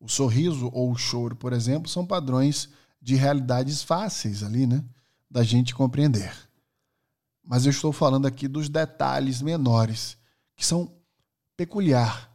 o 0.00 0.08
sorriso 0.08 0.70
ou 0.72 0.90
o 0.90 0.96
choro, 0.96 1.36
por 1.36 1.52
exemplo, 1.52 1.88
são 1.88 2.06
padrões 2.06 2.70
de 3.00 3.14
realidades 3.14 3.82
fáceis 3.82 4.42
ali, 4.42 4.66
né? 4.66 4.82
Da 5.30 5.42
gente 5.42 5.74
compreender. 5.74 6.34
Mas 7.42 7.66
eu 7.66 7.70
estou 7.70 7.92
falando 7.92 8.26
aqui 8.26 8.48
dos 8.48 8.68
detalhes 8.68 9.42
menores 9.42 10.16
que 10.56 10.64
são 10.64 10.92
peculiar 11.56 12.30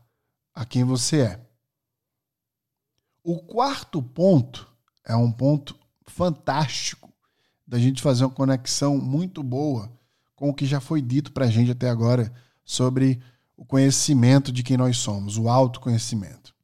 a 0.54 0.66
quem 0.66 0.84
você 0.84 1.22
é. 1.22 1.50
O 3.24 3.40
quarto 3.40 4.02
ponto 4.02 4.68
é 5.06 5.16
um 5.16 5.32
ponto 5.32 5.78
fantástico 6.08 7.14
da 7.68 7.78
gente 7.78 8.02
fazer 8.02 8.26
uma 8.26 8.34
conexão 8.34 8.98
muito 8.98 9.44
boa 9.44 9.92
com 10.36 10.50
o 10.50 10.54
que 10.54 10.66
já 10.66 10.80
foi 10.80 11.02
dito 11.02 11.32
para 11.32 11.46
a 11.46 11.50
gente 11.50 11.72
até 11.72 11.90
agora 11.90 12.34
sobre 12.64 13.22
o 13.56 13.66
conhecimento 13.66 14.52
de 14.52 14.64
quem 14.64 14.78
nós 14.78 14.98
somos, 14.98 15.38
o 15.38 15.50
autoconhecimento. 15.50 16.56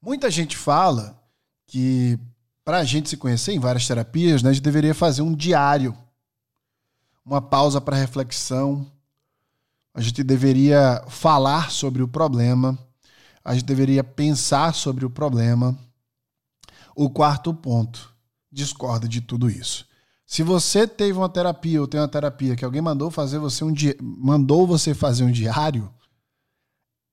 Muita 0.00 0.30
gente 0.30 0.56
fala 0.56 1.22
que 1.66 2.18
para 2.64 2.78
a 2.78 2.84
gente 2.84 3.08
se 3.08 3.16
conhecer 3.16 3.52
em 3.52 3.60
várias 3.60 3.86
terapias, 3.86 4.42
né, 4.42 4.50
a 4.50 4.52
gente 4.52 4.62
deveria 4.62 4.94
fazer 4.94 5.22
um 5.22 5.34
diário, 5.34 5.96
uma 7.24 7.40
pausa 7.40 7.80
para 7.80 7.96
reflexão. 7.96 8.90
A 9.94 10.00
gente 10.00 10.22
deveria 10.22 11.04
falar 11.08 11.70
sobre 11.70 12.02
o 12.02 12.08
problema, 12.08 12.78
a 13.44 13.54
gente 13.54 13.64
deveria 13.64 14.02
pensar 14.02 14.74
sobre 14.74 15.04
o 15.04 15.10
problema. 15.10 15.78
O 16.94 17.10
quarto 17.10 17.52
ponto, 17.52 18.14
discorda 18.50 19.06
de 19.06 19.20
tudo 19.20 19.50
isso. 19.50 19.86
Se 20.24 20.42
você 20.42 20.86
teve 20.86 21.18
uma 21.18 21.28
terapia 21.28 21.80
ou 21.80 21.86
tem 21.86 22.00
uma 22.00 22.08
terapia 22.08 22.56
que 22.56 22.64
alguém 22.64 22.80
mandou 22.80 23.10
fazer 23.10 23.38
você 23.38 23.64
um 23.64 23.72
di... 23.72 23.94
mandou 24.00 24.66
você 24.66 24.94
fazer 24.94 25.24
um 25.24 25.30
diário, 25.30 25.92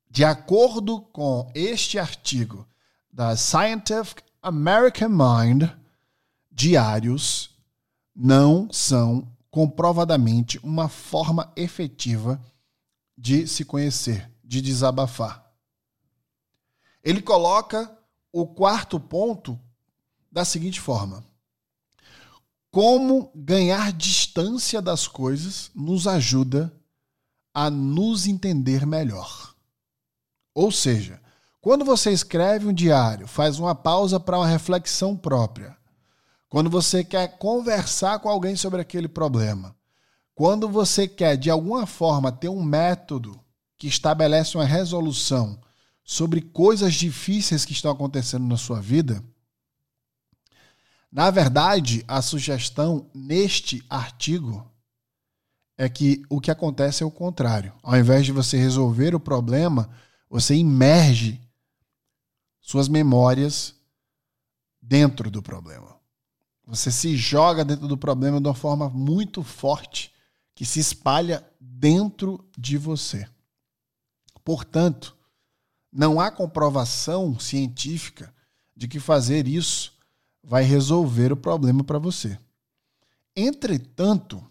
de 0.10 0.24
acordo 0.24 1.02
com 1.02 1.52
este 1.54 2.00
artigo 2.00 2.66
da 3.12 3.36
Scientific 3.36 4.24
American 4.42 5.10
Mind, 5.10 5.70
diários 6.50 7.50
não 8.16 8.72
são 8.72 9.28
comprovadamente 9.52 10.58
uma 10.64 10.88
forma 10.88 11.52
efetiva 11.56 12.40
de 13.20 13.46
se 13.46 13.66
conhecer, 13.66 14.32
de 14.42 14.62
desabafar. 14.62 15.46
Ele 17.04 17.22
coloca 17.22 17.92
o 18.32 18.48
quarto 18.48 18.98
ponto 18.98 19.60
da 20.32 20.46
seguinte 20.46 20.80
forma: 20.80 21.26
como 22.72 23.30
ganhar 23.36 23.92
distância 23.92 24.82
das 24.82 25.06
coisas 25.06 25.70
nos 25.76 26.08
ajuda 26.08 26.74
a 27.54 27.70
nos 27.70 28.26
entender 28.26 28.86
melhor. 28.86 29.54
Ou 30.54 30.72
seja, 30.72 31.22
quando 31.60 31.84
você 31.84 32.12
escreve 32.12 32.68
um 32.68 32.74
diário, 32.74 33.28
faz 33.28 33.60
uma 33.60 33.76
pausa 33.76 34.18
para 34.18 34.38
uma 34.38 34.48
reflexão 34.48 35.18
própria. 35.18 35.78
Quando 36.48 36.70
você 36.70 37.04
quer 37.04 37.38
conversar 37.38 38.20
com 38.20 38.30
alguém 38.30 38.56
sobre 38.56 38.80
aquele 38.80 39.10
problema. 39.10 39.76
Quando 40.40 40.70
você 40.70 41.06
quer, 41.06 41.36
de 41.36 41.50
alguma 41.50 41.86
forma, 41.86 42.32
ter 42.32 42.48
um 42.48 42.64
método 42.64 43.38
que 43.78 43.88
estabelece 43.88 44.56
uma 44.56 44.64
resolução 44.64 45.60
sobre 46.02 46.40
coisas 46.40 46.94
difíceis 46.94 47.66
que 47.66 47.74
estão 47.74 47.92
acontecendo 47.92 48.46
na 48.46 48.56
sua 48.56 48.80
vida, 48.80 49.22
Na 51.12 51.30
verdade, 51.30 52.06
a 52.08 52.22
sugestão 52.22 53.10
neste 53.14 53.84
artigo 53.90 54.66
é 55.78 55.90
que 55.90 56.24
o 56.30 56.40
que 56.40 56.52
acontece 56.52 57.04
é 57.04 57.06
o 57.06 57.12
contrário. 57.12 57.74
Ao 57.84 57.98
invés 57.98 58.26
de 58.26 58.32
você 58.32 58.58
resolver 58.58 59.14
o 59.14 59.20
problema, 59.20 59.90
você 60.30 60.56
imerge 60.56 61.42
suas 62.62 62.88
memórias 62.88 63.76
dentro 64.82 65.30
do 65.30 65.42
problema. 65.42 65.98
Você 66.66 66.92
se 66.92 67.18
joga 67.18 67.66
dentro 67.66 67.90
do 67.90 67.98
problema 67.98 68.40
de 68.40 68.48
uma 68.48 68.56
forma 68.56 68.88
muito 68.90 69.44
forte 69.44 70.18
que 70.60 70.66
se 70.66 70.82
espalha 70.82 71.50
dentro 71.58 72.46
de 72.58 72.78
você. 72.78 73.26
Portanto, 74.44 75.16
não 75.90 76.20
há 76.20 76.30
comprovação 76.30 77.40
científica 77.40 78.36
de 78.76 78.86
que 78.86 79.00
fazer 79.00 79.48
isso 79.48 79.98
vai 80.44 80.64
resolver 80.64 81.32
o 81.32 81.38
problema 81.38 81.82
para 81.82 81.98
você. 81.98 82.38
Entretanto, 83.34 84.46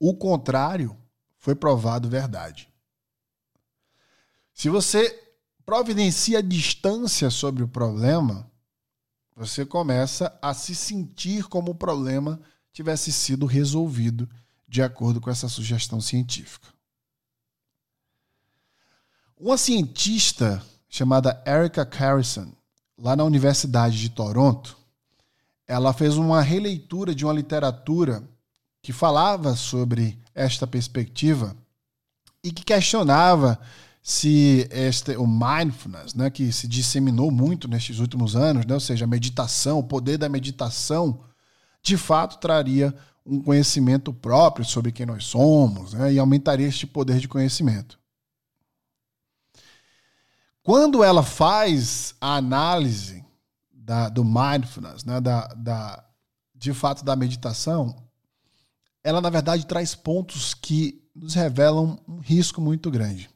o 0.00 0.14
contrário 0.14 0.96
foi 1.36 1.54
provado 1.54 2.08
verdade. 2.08 2.72
Se 4.54 4.70
você 4.70 5.10
providencia 5.66 6.42
distância 6.42 7.28
sobre 7.28 7.62
o 7.62 7.68
problema, 7.68 8.50
você 9.34 9.66
começa 9.66 10.38
a 10.40 10.54
se 10.54 10.74
sentir 10.74 11.48
como 11.48 11.72
o 11.72 11.74
problema 11.74 12.40
tivesse 12.72 13.12
sido 13.12 13.44
resolvido 13.44 14.26
de 14.68 14.82
acordo 14.82 15.20
com 15.20 15.30
essa 15.30 15.48
sugestão 15.48 16.00
científica. 16.00 16.68
Uma 19.38 19.58
cientista 19.58 20.62
chamada 20.88 21.42
Erica 21.46 21.84
Carrison, 21.84 22.52
lá 22.98 23.14
na 23.14 23.24
Universidade 23.24 24.00
de 24.00 24.08
Toronto, 24.08 24.76
ela 25.68 25.92
fez 25.92 26.16
uma 26.16 26.40
releitura 26.40 27.14
de 27.14 27.24
uma 27.24 27.34
literatura 27.34 28.22
que 28.80 28.92
falava 28.92 29.54
sobre 29.56 30.18
esta 30.34 30.66
perspectiva 30.66 31.56
e 32.42 32.50
que 32.52 32.64
questionava 32.64 33.60
se 34.02 34.68
este, 34.70 35.16
o 35.16 35.26
mindfulness, 35.26 36.14
né, 36.14 36.30
que 36.30 36.52
se 36.52 36.68
disseminou 36.68 37.30
muito 37.30 37.66
nestes 37.66 37.98
últimos 37.98 38.36
anos, 38.36 38.64
né, 38.64 38.72
ou 38.72 38.80
seja, 38.80 39.04
a 39.04 39.08
meditação, 39.08 39.80
o 39.80 39.82
poder 39.82 40.16
da 40.16 40.28
meditação, 40.28 41.20
de 41.86 41.96
fato 41.96 42.38
traria 42.38 42.92
um 43.24 43.40
conhecimento 43.40 44.12
próprio 44.12 44.64
sobre 44.64 44.90
quem 44.90 45.06
nós 45.06 45.24
somos 45.24 45.92
né, 45.92 46.12
e 46.12 46.18
aumentaria 46.18 46.66
este 46.66 46.84
poder 46.84 47.20
de 47.20 47.28
conhecimento. 47.28 47.96
Quando 50.64 51.04
ela 51.04 51.22
faz 51.22 52.16
a 52.20 52.34
análise 52.34 53.24
da, 53.72 54.08
do 54.08 54.24
mindfulness, 54.24 55.04
né, 55.04 55.20
da, 55.20 55.46
da, 55.54 56.04
de 56.52 56.74
fato 56.74 57.04
da 57.04 57.14
meditação, 57.14 57.96
ela 59.04 59.20
na 59.20 59.30
verdade 59.30 59.64
traz 59.64 59.94
pontos 59.94 60.54
que 60.54 61.08
nos 61.14 61.34
revelam 61.34 62.00
um 62.08 62.18
risco 62.18 62.60
muito 62.60 62.90
grande. 62.90 63.30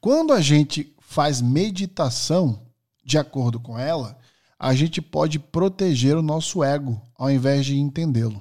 Quando 0.00 0.32
a 0.32 0.40
gente 0.40 0.96
faz 0.98 1.42
meditação 1.42 2.66
de 3.04 3.18
acordo 3.18 3.60
com 3.60 3.78
ela, 3.78 4.18
a 4.64 4.74
gente 4.74 5.02
pode 5.02 5.38
proteger 5.38 6.16
o 6.16 6.22
nosso 6.22 6.64
ego 6.64 6.98
ao 7.18 7.30
invés 7.30 7.66
de 7.66 7.76
entendê-lo. 7.76 8.40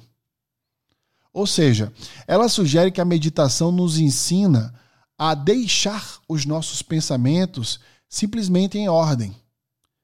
Ou 1.34 1.46
seja, 1.46 1.92
ela 2.26 2.48
sugere 2.48 2.94
que 2.94 3.02
a 3.02 3.06
meditação 3.06 3.74
nos 3.74 3.98
ensina 3.98 4.74
a 5.18 5.36
deixar 5.36 6.20
os 6.30 6.46
nossos 6.46 6.82
pensamentos 6.82 7.78
simplesmente 8.08 8.78
em 8.78 8.88
ordem. 8.88 9.36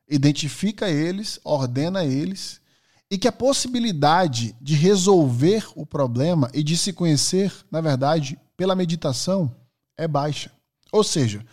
Identifica 0.09 0.89
eles, 0.89 1.39
ordena 1.41 2.03
eles, 2.03 2.59
e 3.09 3.17
que 3.17 3.27
a 3.29 3.31
possibilidade 3.31 4.53
de 4.59 4.75
resolver 4.75 5.69
o 5.73 5.85
problema 5.85 6.51
e 6.53 6.61
de 6.61 6.75
se 6.75 6.91
conhecer, 6.91 7.53
na 7.71 7.79
verdade, 7.79 8.37
pela 8.57 8.75
meditação 8.75 9.55
é 9.97 10.05
baixa. 10.05 10.51
Ou 10.91 11.01
seja, 11.01 11.45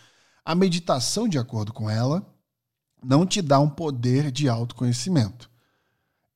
a 0.45 0.57
meditação, 0.57 1.29
de 1.29 1.39
acordo 1.39 1.73
com 1.73 1.89
ela, 1.89 2.27
não 3.03 3.27
te 3.27 3.41
dá 3.41 3.59
um 3.61 3.69
poder 3.69 4.31
de 4.31 4.49
autoconhecimento. 4.49 5.51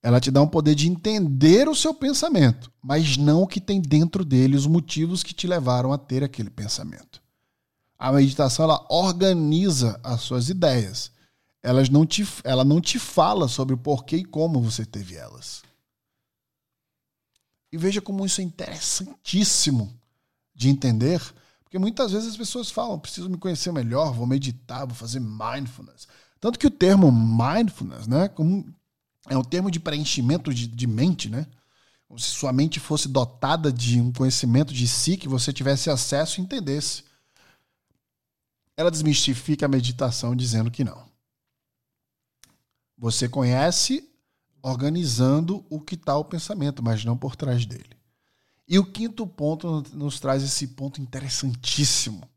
Ela 0.02 0.20
te 0.20 0.30
dá 0.30 0.40
um 0.40 0.48
poder 0.48 0.74
de 0.74 0.88
entender 0.88 1.68
o 1.68 1.74
seu 1.74 1.92
pensamento, 1.92 2.72
mas 2.82 3.16
não 3.16 3.42
o 3.42 3.46
que 3.46 3.60
tem 3.60 3.80
dentro 3.80 4.24
dele, 4.24 4.56
os 4.56 4.66
motivos 4.66 5.22
que 5.22 5.34
te 5.34 5.46
levaram 5.46 5.92
a 5.92 5.98
ter 5.98 6.24
aquele 6.24 6.48
pensamento. 6.48 7.20
A 7.98 8.10
meditação 8.10 8.64
ela 8.64 8.86
organiza 8.88 10.00
as 10.02 10.22
suas 10.22 10.48
ideias. 10.48 11.12
Elas 11.62 11.90
não 11.90 12.06
te, 12.06 12.26
ela 12.42 12.64
não 12.64 12.80
te 12.80 12.98
fala 12.98 13.46
sobre 13.46 13.74
o 13.74 13.78
porquê 13.78 14.16
e 14.16 14.24
como 14.24 14.62
você 14.62 14.86
teve 14.86 15.16
elas. 15.16 15.62
E 17.70 17.76
veja 17.76 18.00
como 18.00 18.24
isso 18.24 18.40
é 18.40 18.44
interessantíssimo 18.44 19.94
de 20.54 20.70
entender, 20.70 21.20
porque 21.62 21.78
muitas 21.78 22.12
vezes 22.12 22.30
as 22.30 22.36
pessoas 22.38 22.70
falam: 22.70 22.98
preciso 22.98 23.28
me 23.28 23.36
conhecer 23.36 23.70
melhor, 23.70 24.14
vou 24.14 24.26
meditar, 24.26 24.86
vou 24.86 24.96
fazer 24.96 25.20
mindfulness. 25.20 26.08
Tanto 26.40 26.58
que 26.58 26.66
o 26.66 26.70
termo 26.70 27.12
mindfulness, 27.12 28.06
né, 28.06 28.28
como 28.28 28.64
é 29.28 29.36
um 29.36 29.44
termo 29.44 29.70
de 29.70 29.78
preenchimento 29.78 30.52
de, 30.52 30.66
de 30.66 30.86
mente, 30.86 31.28
né? 31.28 31.46
Como 32.08 32.18
se 32.18 32.28
sua 32.30 32.52
mente 32.52 32.80
fosse 32.80 33.06
dotada 33.08 33.72
de 33.72 34.00
um 34.00 34.12
conhecimento 34.12 34.72
de 34.74 34.88
si 34.88 35.16
que 35.16 35.28
você 35.28 35.52
tivesse 35.52 35.90
acesso 35.90 36.40
e 36.40 36.42
entendesse. 36.42 37.04
Ela 38.76 38.90
desmistifica 38.90 39.66
a 39.66 39.68
meditação 39.68 40.34
dizendo 40.34 40.70
que 40.70 40.82
não. 40.82 41.08
Você 42.98 43.28
conhece 43.28 44.08
organizando 44.62 45.64
o 45.70 45.80
que 45.80 45.94
está 45.94 46.16
o 46.16 46.24
pensamento, 46.24 46.82
mas 46.82 47.04
não 47.04 47.16
por 47.16 47.36
trás 47.36 47.64
dele. 47.64 47.96
E 48.66 48.78
o 48.78 48.84
quinto 48.84 49.26
ponto 49.26 49.84
nos 49.92 50.18
traz 50.20 50.42
esse 50.42 50.68
ponto 50.68 51.00
interessantíssimo, 51.00 52.28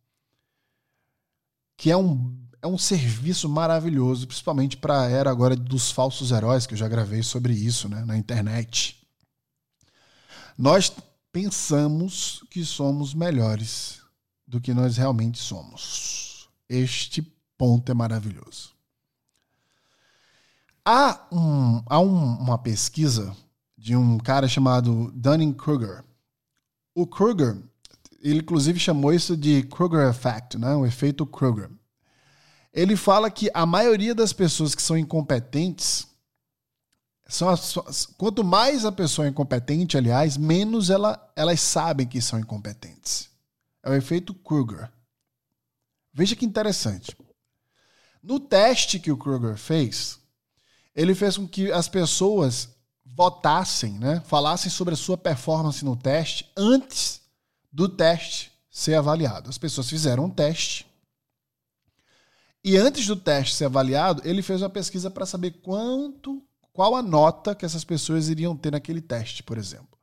que 1.78 1.92
é 1.92 1.98
um 1.98 2.38
é 2.64 2.68
um 2.68 2.78
serviço 2.78 3.50
maravilhoso, 3.50 4.26
principalmente 4.26 4.78
para 4.78 5.02
a 5.02 5.10
era 5.10 5.30
agora 5.30 5.54
dos 5.54 5.92
falsos 5.92 6.32
heróis, 6.32 6.66
que 6.66 6.74
eu 6.74 6.78
já 6.78 6.88
gravei 6.88 7.22
sobre 7.22 7.54
isso 7.54 7.90
né, 7.90 8.06
na 8.06 8.18
internet. 8.18 9.06
Nós 10.58 10.90
pensamos 11.30 12.42
que 12.50 12.64
somos 12.64 13.14
melhores 13.14 14.00
do 14.48 14.62
que 14.62 14.74
nós 14.74 14.96
realmente 14.96 15.40
somos. 15.40 16.48
Este 16.70 17.22
ponto 17.58 17.92
é 17.92 17.94
maravilhoso. 17.94 18.72
Há, 20.86 21.28
um, 21.34 21.84
há 21.86 22.00
um, 22.00 22.36
uma 22.38 22.58
pesquisa 22.58 23.36
de 23.78 23.94
um 23.94 24.18
cara 24.18 24.48
chamado 24.48 25.12
Dunning-Kruger. 25.14 26.02
O 26.96 27.06
Kruger, 27.06 27.62
ele 28.22 28.40
inclusive 28.40 28.80
chamou 28.80 29.12
isso 29.12 29.36
de 29.36 29.64
Kruger 29.64 30.08
Effect, 30.10 30.58
né? 30.58 30.74
o 30.76 30.86
efeito 30.86 31.26
Kruger 31.26 31.70
ele 32.74 32.96
fala 32.96 33.30
que 33.30 33.52
a 33.54 33.66
maioria 33.66 34.16
das 34.16 34.34
pessoas 34.34 34.74
que 34.74 34.82
são 34.82 34.98
incompetentes 34.98 36.08
são 37.28 37.50
as, 37.50 38.06
quanto 38.18 38.44
mais 38.44 38.86
a 38.86 38.92
pessoa 38.92 39.26
é 39.26 39.30
incompetente, 39.30 39.98
aliás, 39.98 40.38
menos 40.38 40.90
ela, 40.90 41.32
elas 41.36 41.62
sabem 41.62 42.08
que 42.08 42.22
são 42.22 42.40
incompetentes. 42.40 43.30
É 43.82 43.90
o 43.90 43.94
efeito 43.94 44.34
Kruger. 44.34 44.92
Veja 46.14 46.36
que 46.36 46.46
interessante. 46.46 47.16
No 48.22 48.40
teste 48.40 49.00
que 49.00 49.12
o 49.12 49.18
Kruger 49.18 49.58
fez, 49.58 50.20
ele 50.96 51.16
fez 51.16 51.38
com 51.38 51.48
que 51.48 51.72
as 51.72 51.88
pessoas 51.88 52.70
votassem, 53.06 53.94
né, 53.94 54.22
falassem 54.26 54.72
sobre 54.72 54.94
a 54.94 54.98
sua 54.98 55.18
performance 55.18 55.84
no 55.84 55.96
teste 55.96 56.52
antes 56.56 57.22
do 57.72 57.88
teste 57.90 58.52
ser 58.70 58.96
avaliado. 58.96 59.50
As 59.50 59.58
pessoas 59.58 59.90
fizeram 59.90 60.26
um 60.26 60.30
teste 60.30 60.86
e 62.64 62.78
antes 62.78 63.06
do 63.06 63.16
teste 63.16 63.56
ser 63.56 63.66
avaliado, 63.66 64.22
ele 64.24 64.42
fez 64.42 64.62
uma 64.62 64.70
pesquisa 64.70 65.12
para 65.12 65.26
saber 65.26 65.52
quanto, 65.62 66.42
qual 66.72 66.96
a 66.96 67.02
nota 67.02 67.54
que 67.54 67.66
essas 67.66 67.84
pessoas 67.84 68.30
iriam 68.30 68.56
ter 68.56 68.72
naquele 68.72 69.02
teste, 69.02 69.44
por 69.44 69.58
exemplo. 69.58 70.00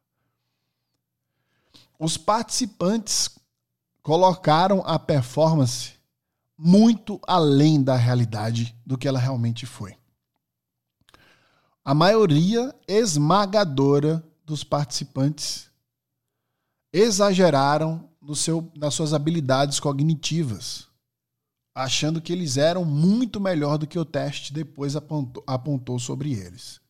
Os 1.98 2.18
participantes 2.18 3.30
colocaram 4.02 4.82
a 4.84 4.98
performance 4.98 5.94
muito 6.56 7.18
além 7.26 7.82
da 7.82 7.96
realidade 7.96 8.76
do 8.84 8.98
que 8.98 9.08
ela 9.08 9.18
realmente 9.18 9.64
foi. 9.64 9.96
A 11.82 11.94
maioria 11.94 12.74
esmagadora 12.86 14.22
dos 14.44 14.62
participantes 14.62 15.70
exageraram 16.92 18.10
no 18.20 18.36
seu, 18.36 18.70
nas 18.76 18.92
suas 18.92 19.14
habilidades 19.14 19.80
cognitivas 19.80 20.89
achando 21.74 22.20
que 22.20 22.32
eles 22.32 22.56
eram 22.56 22.84
muito 22.84 23.40
melhor 23.40 23.78
do 23.78 23.86
que 23.86 23.98
o 23.98 24.04
teste 24.04 24.52
depois 24.52 24.96
apontou, 24.96 25.42
apontou 25.46 25.98
sobre 25.98 26.32
eles. 26.32 26.80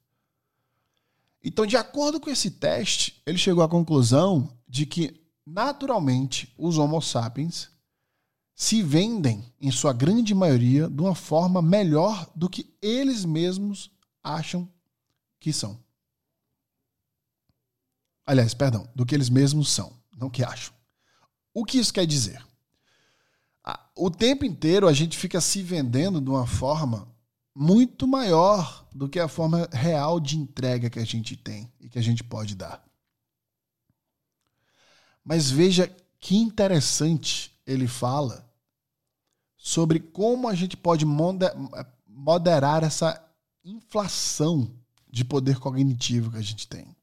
Então, 1.43 1.64
de 1.64 1.77
acordo 1.77 2.21
com 2.21 2.29
esse 2.29 2.51
teste, 2.51 3.21
ele 3.25 3.38
chegou 3.38 3.62
à 3.62 3.69
conclusão 3.69 4.57
de 4.69 4.85
que, 4.85 5.21
naturalmente, 5.47 6.55
os 6.59 6.77
Homo 6.77 7.01
sapiens 7.01 7.71
se 8.55 8.83
vendem, 8.83 9.51
em 9.59 9.71
sua 9.71 9.93
grande 9.93 10.35
maioria, 10.35 10.87
de 10.87 11.01
uma 11.01 11.14
forma 11.14 11.62
melhor 11.62 12.31
do 12.37 12.49
que 12.49 12.75
eles 12.83 13.25
mesmos 13.25 13.90
acham 14.23 14.69
que 15.38 15.51
são. 15.51 15.83
Aliás, 18.27 18.53
perdão, 18.53 18.87
do 18.95 19.07
que 19.07 19.14
eles 19.14 19.31
mesmos 19.31 19.71
são, 19.71 19.99
não 20.14 20.29
que 20.29 20.45
acham. 20.45 20.75
O 21.55 21.64
que 21.64 21.79
isso 21.79 21.93
quer 21.93 22.07
dizer? 22.07 22.47
O 23.94 24.11
tempo 24.11 24.44
inteiro 24.44 24.88
a 24.88 24.92
gente 24.92 25.18
fica 25.18 25.40
se 25.40 25.62
vendendo 25.62 26.20
de 26.20 26.30
uma 26.30 26.46
forma 26.46 27.09
muito 27.54 28.06
maior 28.06 28.87
do 28.92 29.09
que 29.09 29.18
a 29.18 29.28
forma 29.28 29.68
real 29.72 30.18
de 30.20 30.38
entrega 30.38 30.88
que 30.88 30.98
a 30.98 31.04
gente 31.04 31.37
tem 31.37 31.70
e 31.80 31.88
que 31.88 31.98
a 31.98 32.02
gente 32.02 32.24
pode 32.24 32.54
dar. 32.54 32.83
Mas 35.24 35.50
veja 35.50 35.94
que 36.18 36.37
interessante 36.37 37.54
ele 37.66 37.87
fala 37.87 38.48
sobre 39.56 40.00
como 40.00 40.48
a 40.48 40.54
gente 40.54 40.76
pode 40.76 41.04
moderar 42.06 42.83
essa 42.83 43.22
inflação 43.64 44.74
de 45.09 45.24
poder 45.24 45.59
cognitivo 45.59 46.30
que 46.30 46.38
a 46.38 46.42
gente 46.42 46.66
tem. 46.66 46.96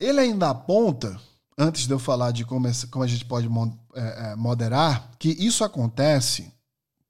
Ele 0.00 0.18
ainda 0.18 0.50
aponta, 0.50 1.20
antes 1.56 1.86
de 1.86 1.92
eu 1.92 1.98
falar 1.98 2.32
de 2.32 2.44
como, 2.44 2.66
a 2.66 3.06
gente 3.06 3.24
pode 3.24 3.48
é, 3.94 4.32
é, 4.32 4.36
moderar, 4.36 5.10
que 5.18 5.30
isso 5.30 5.64
acontece 5.64 6.52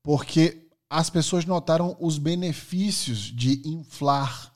porque 0.03 0.69
as 0.91 1.09
pessoas 1.09 1.45
notaram 1.45 1.97
os 2.01 2.19
benefícios 2.19 3.19
de 3.19 3.63
inflar 3.67 4.53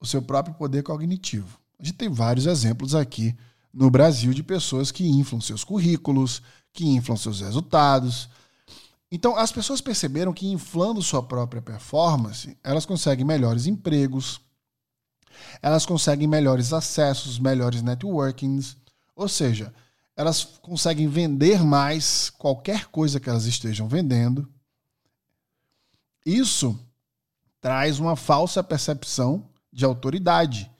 o 0.00 0.06
seu 0.06 0.20
próprio 0.20 0.54
poder 0.54 0.82
cognitivo. 0.82 1.60
A 1.78 1.84
gente 1.84 1.96
tem 1.96 2.08
vários 2.08 2.46
exemplos 2.46 2.94
aqui 2.94 3.36
no 3.72 3.90
Brasil 3.90 4.34
de 4.34 4.42
pessoas 4.42 4.90
que 4.90 5.06
inflam 5.06 5.40
seus 5.40 5.62
currículos, 5.64 6.42
que 6.72 6.84
inflam 6.84 7.16
seus 7.16 7.40
resultados. 7.40 8.28
Então, 9.10 9.36
as 9.36 9.52
pessoas 9.52 9.80
perceberam 9.80 10.32
que 10.32 10.46
inflando 10.46 11.02
sua 11.02 11.22
própria 11.22 11.62
performance, 11.62 12.56
elas 12.64 12.86
conseguem 12.86 13.24
melhores 13.24 13.66
empregos, 13.66 14.40
elas 15.60 15.86
conseguem 15.86 16.26
melhores 16.26 16.72
acessos, 16.72 17.38
melhores 17.38 17.82
networkings, 17.82 18.76
ou 19.14 19.28
seja, 19.28 19.72
elas 20.16 20.44
conseguem 20.44 21.08
vender 21.08 21.62
mais 21.62 22.30
qualquer 22.30 22.86
coisa 22.86 23.18
que 23.18 23.28
elas 23.28 23.46
estejam 23.46 23.88
vendendo. 23.88 24.48
Isso 26.24 26.78
traz 27.60 27.98
uma 27.98 28.16
falsa 28.16 28.62
percepção 28.62 29.48
de 29.72 29.84
autoridade, 29.84 30.70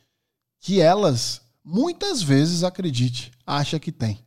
que 0.60 0.80
elas 0.80 1.40
muitas 1.64 2.22
vezes, 2.22 2.64
acredite, 2.64 3.32
acha 3.46 3.78
que 3.78 3.92
tem 3.92 4.24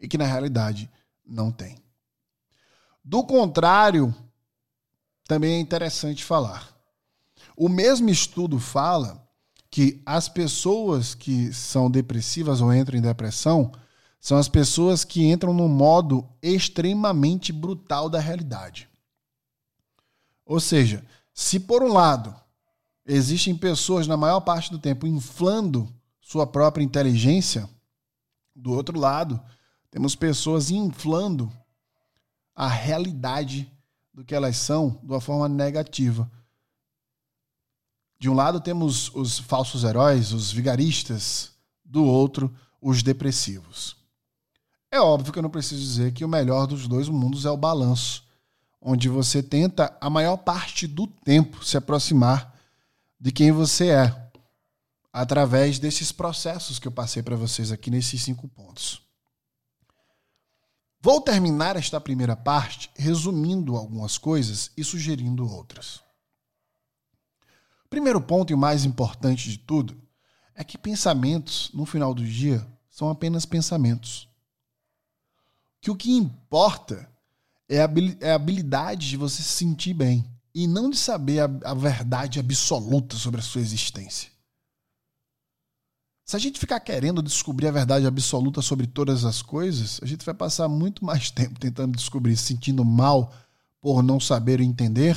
e 0.00 0.08
que 0.08 0.18
na 0.18 0.26
realidade 0.26 0.90
não 1.24 1.52
tem. 1.52 1.76
Do 3.04 3.24
contrário, 3.24 4.14
também 5.26 5.54
é 5.54 5.60
interessante 5.60 6.24
falar. 6.24 6.74
O 7.56 7.68
mesmo 7.68 8.08
estudo 8.08 8.58
fala 8.58 9.26
que 9.70 10.02
as 10.06 10.28
pessoas 10.28 11.14
que 11.14 11.52
são 11.52 11.90
depressivas 11.90 12.60
ou 12.60 12.72
entram 12.72 12.98
em 12.98 13.02
depressão 13.02 13.72
são 14.20 14.36
as 14.36 14.48
pessoas 14.48 15.04
que 15.04 15.24
entram 15.24 15.54
no 15.54 15.68
modo 15.68 16.28
extremamente 16.42 17.52
brutal 17.52 18.08
da 18.08 18.18
realidade. 18.18 18.88
Ou 20.44 20.60
seja, 20.60 21.04
se 21.32 21.60
por 21.60 21.82
um 21.82 21.92
lado 21.92 22.34
existem 23.06 23.56
pessoas 23.56 24.06
na 24.06 24.16
maior 24.16 24.40
parte 24.40 24.70
do 24.70 24.78
tempo 24.78 25.06
inflando 25.06 25.88
sua 26.20 26.46
própria 26.46 26.84
inteligência, 26.84 27.68
do 28.54 28.72
outro 28.72 28.98
lado, 28.98 29.40
temos 29.90 30.16
pessoas 30.16 30.70
inflando 30.70 31.50
a 32.54 32.66
realidade 32.66 33.70
do 34.12 34.24
que 34.24 34.34
elas 34.34 34.56
são 34.56 34.98
de 35.02 35.12
uma 35.12 35.20
forma 35.20 35.48
negativa. 35.48 36.30
De 38.18 38.28
um 38.28 38.34
lado 38.34 38.60
temos 38.60 39.14
os 39.14 39.38
falsos 39.38 39.84
heróis, 39.84 40.32
os 40.32 40.50
vigaristas, 40.50 41.52
do 41.84 42.04
outro, 42.04 42.52
os 42.80 43.02
depressivos. 43.02 43.97
É 44.90 45.00
óbvio 45.00 45.32
que 45.32 45.38
eu 45.38 45.42
não 45.42 45.50
preciso 45.50 45.80
dizer 45.80 46.12
que 46.12 46.24
o 46.24 46.28
melhor 46.28 46.66
dos 46.66 46.88
dois 46.88 47.08
mundos 47.08 47.44
é 47.44 47.50
o 47.50 47.56
balanço, 47.56 48.24
onde 48.80 49.08
você 49.08 49.42
tenta 49.42 49.96
a 50.00 50.08
maior 50.08 50.36
parte 50.38 50.86
do 50.86 51.06
tempo 51.06 51.64
se 51.64 51.76
aproximar 51.76 52.54
de 53.20 53.30
quem 53.30 53.52
você 53.52 53.90
é, 53.90 54.30
através 55.12 55.78
desses 55.78 56.12
processos 56.12 56.78
que 56.78 56.88
eu 56.88 56.92
passei 56.92 57.22
para 57.22 57.36
vocês 57.36 57.70
aqui 57.70 57.90
nesses 57.90 58.22
cinco 58.22 58.48
pontos. 58.48 59.02
Vou 61.00 61.20
terminar 61.20 61.76
esta 61.76 62.00
primeira 62.00 62.34
parte 62.34 62.90
resumindo 62.96 63.76
algumas 63.76 64.18
coisas 64.18 64.70
e 64.76 64.82
sugerindo 64.82 65.48
outras. 65.48 66.00
Primeiro 67.90 68.20
ponto 68.20 68.50
e 68.50 68.54
o 68.54 68.58
mais 68.58 68.84
importante 68.84 69.50
de 69.50 69.58
tudo 69.58 70.00
é 70.54 70.64
que 70.64 70.76
pensamentos, 70.76 71.70
no 71.72 71.86
final 71.86 72.12
do 72.12 72.24
dia, 72.24 72.66
são 72.90 73.08
apenas 73.08 73.46
pensamentos. 73.46 74.27
Que 75.80 75.90
o 75.90 75.96
que 75.96 76.10
importa 76.10 77.08
é 77.68 77.80
a 77.80 77.90
é 78.20 78.32
habilidade 78.32 79.08
de 79.08 79.16
você 79.16 79.42
se 79.42 79.50
sentir 79.50 79.94
bem 79.94 80.24
e 80.54 80.66
não 80.66 80.90
de 80.90 80.96
saber 80.96 81.40
a, 81.40 81.70
a 81.70 81.74
verdade 81.74 82.40
absoluta 82.40 83.16
sobre 83.16 83.40
a 83.40 83.44
sua 83.44 83.60
existência. 83.60 84.30
Se 86.24 86.36
a 86.36 86.38
gente 86.38 86.58
ficar 86.58 86.80
querendo 86.80 87.22
descobrir 87.22 87.68
a 87.68 87.72
verdade 87.72 88.06
absoluta 88.06 88.60
sobre 88.60 88.86
todas 88.86 89.24
as 89.24 89.40
coisas, 89.40 89.98
a 90.02 90.06
gente 90.06 90.26
vai 90.26 90.34
passar 90.34 90.68
muito 90.68 91.04
mais 91.04 91.30
tempo 91.32 91.58
tentando 91.58 91.96
descobrir, 91.96 92.36
se 92.36 92.44
sentindo 92.44 92.84
mal 92.84 93.32
por 93.80 94.02
não 94.02 94.18
saber 94.18 94.60
entender, 94.60 95.16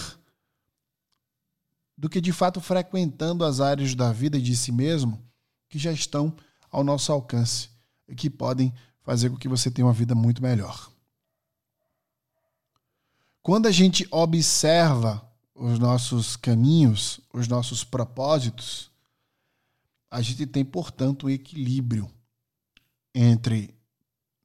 do 1.97 2.09
que 2.09 2.21
de 2.21 2.31
fato 2.31 2.61
frequentando 2.61 3.43
as 3.43 3.59
áreas 3.59 3.93
da 3.93 4.11
vida 4.11 4.37
e 4.37 4.41
de 4.41 4.55
si 4.55 4.71
mesmo 4.71 5.21
que 5.67 5.77
já 5.77 5.91
estão 5.91 6.33
ao 6.71 6.83
nosso 6.83 7.11
alcance 7.11 7.69
e 8.07 8.15
que 8.15 8.29
podem 8.29 8.73
fazer 9.03 9.29
com 9.29 9.37
que 9.37 9.47
você 9.47 9.69
tenha 9.71 9.85
uma 9.85 9.93
vida 9.93 10.15
muito 10.15 10.41
melhor. 10.41 10.91
Quando 13.41 13.67
a 13.67 13.71
gente 13.71 14.07
observa 14.11 15.27
os 15.55 15.79
nossos 15.79 16.35
caminhos, 16.35 17.19
os 17.33 17.47
nossos 17.47 17.83
propósitos, 17.83 18.91
a 20.09 20.21
gente 20.21 20.45
tem, 20.45 20.63
portanto, 20.63 21.25
um 21.25 21.29
equilíbrio 21.29 22.11
entre 23.13 23.75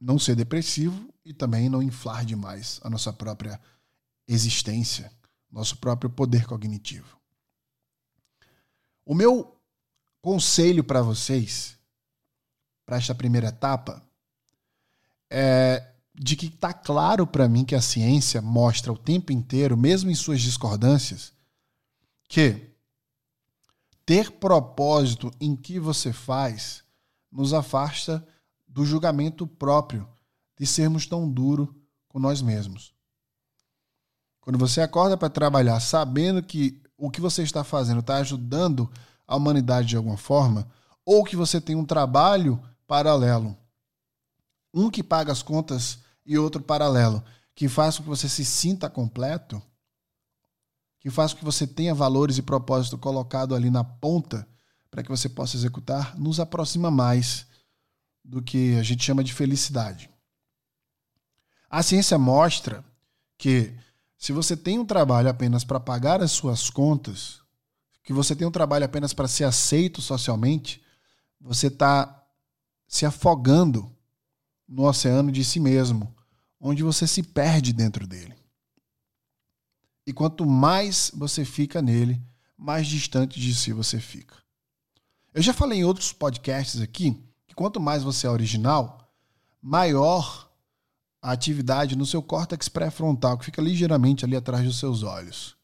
não 0.01 0.19
ser 0.19 0.35
depressivo 0.35 1.13
e 1.25 1.33
também 1.33 1.69
não 1.69 1.83
inflar 1.83 2.25
demais 2.25 2.81
a 2.83 2.91
nossa 2.91 3.13
própria 3.13 3.61
existência, 4.29 5.13
nosso 5.51 5.77
próprio 5.79 6.09
poder 6.09 6.47
cognitivo. 6.47 7.17
O 9.05 9.15
meu 9.15 9.57
conselho 10.21 10.83
para 10.83 11.03
vocês, 11.03 11.79
para 12.85 12.97
esta 12.97 13.15
primeira 13.15 13.49
etapa, 13.49 14.06
é 15.31 15.93
de 16.19 16.35
que 16.35 16.47
está 16.47 16.73
claro 16.73 17.27
para 17.27 17.49
mim 17.49 17.65
que 17.65 17.75
a 17.75 17.83
ciência 17.83 18.41
mostra 18.41 18.93
o 18.93 18.97
tempo 18.97 19.33
inteiro, 19.33 19.77
mesmo 19.77 20.11
em 20.11 20.15
suas 20.15 20.41
discordâncias, 20.41 21.33
que 22.27 22.71
ter 24.05 24.31
propósito 24.31 25.31
em 25.41 25.55
que 25.55 25.79
você 25.79 26.13
faz 26.13 26.83
nos 27.31 27.53
afasta 27.53 28.27
do 28.67 28.85
julgamento 28.85 29.47
próprio 29.47 30.09
de 30.59 30.67
sermos 30.67 31.07
tão 31.07 31.31
duro 31.31 31.75
com 32.09 32.19
nós 32.19 32.41
mesmos. 32.41 32.95
Quando 34.41 34.59
você 34.59 34.81
acorda 34.81 35.17
para 35.17 35.29
trabalhar 35.29 35.81
sabendo 35.81 36.43
que 36.43 36.81
o 36.97 37.11
que 37.11 37.21
você 37.21 37.43
está 37.43 37.63
fazendo 37.63 38.01
está 38.01 38.17
ajudando 38.17 38.91
a 39.27 39.37
humanidade 39.37 39.89
de 39.89 39.97
alguma 39.97 40.17
forma, 40.17 40.67
ou 41.05 41.25
que 41.25 41.37
você 41.37 41.61
tem 41.61 41.77
um 41.77 41.85
trabalho 41.85 42.61
paralelo, 42.87 43.57
um 44.77 44.91
que 44.91 45.03
paga 45.03 45.33
as 45.33 45.43
contas 45.43 46.01
e 46.25 46.37
outro 46.37 46.63
paralelo, 46.63 47.25
que 47.55 47.67
faz 47.67 47.97
com 47.97 48.03
que 48.03 48.09
você 48.11 48.29
se 48.29 48.45
sinta 48.45 48.91
completo, 48.91 49.63
que 51.01 51.09
faz 51.09 51.33
com 51.33 51.39
que 51.39 51.45
você 51.45 51.67
tenha 51.67 51.95
valores 51.95 52.37
e 52.37 52.43
propósito 52.43 52.99
colocado 52.99 53.55
ali 53.55 53.71
na 53.71 53.83
ponta 53.83 54.47
para 54.91 55.03
que 55.03 55.09
você 55.09 55.31
possa 55.31 55.57
executar, 55.57 56.19
nos 56.19 56.39
aproxima 56.39 56.91
mais 56.91 57.47
do 58.23 58.43
que 58.43 58.77
a 58.77 58.83
gente 58.83 59.03
chama 59.03 59.25
de 59.25 59.33
felicidade. 59.33 60.11
A 61.71 61.83
ciência 61.83 62.19
mostra 62.19 62.85
que 63.39 63.75
se 64.19 64.33
você 64.33 64.57
tem 64.57 64.79
um 64.79 64.85
trabalho 64.85 65.31
apenas 65.31 65.65
para 65.65 65.81
pagar 65.81 66.23
as 66.23 66.33
suas 66.33 66.69
contas, 66.69 67.41
que 68.03 68.13
você 68.13 68.37
tem 68.37 68.47
um 68.47 68.53
trabalho 68.53 68.85
apenas 68.85 69.15
para 69.15 69.29
ser 69.29 69.45
aceito 69.45 70.03
socialmente, 70.03 70.83
você 71.41 71.69
está 71.69 72.25
se 72.87 73.07
afogando 73.07 73.96
no 74.69 74.85
oceano 74.85 75.31
de 75.31 75.45
si 75.45 75.61
mesmo, 75.61 76.15
onde 76.61 76.83
você 76.83 77.07
se 77.07 77.23
perde 77.23 77.73
dentro 77.73 78.07
dele. 78.07 78.35
E 80.07 80.13
quanto 80.13 80.47
mais 80.47 81.11
você 81.15 81.45
fica 81.45 81.83
nele, 81.83 82.23
mais 82.57 82.87
distante 82.87 83.39
de 83.39 83.55
si 83.55 83.73
você 83.73 84.01
fica. 84.01 84.37
Eu 85.35 85.43
já 85.43 85.53
falei 85.53 85.81
em 85.81 85.85
outros 85.85 86.13
podcasts 86.13 86.81
aqui 86.81 87.23
que 87.47 87.55
quanto 87.55 87.81
mais 87.81 88.03
você 88.03 88.27
é 88.27 88.31
original, 88.31 89.13
maior 89.61 90.51
a 91.21 91.33
atividade 91.33 91.97
no 91.97 92.07
seu 92.07 92.23
córtex 92.23 92.69
pré-frontal, 92.69 93.37
que 93.37 93.45
fica 93.45 93.61
ligeiramente 93.61 94.25
ali 94.25 94.37
atrás 94.37 94.65
dos 94.65 94.79
seus 94.79 95.03
olhos. 95.03 95.57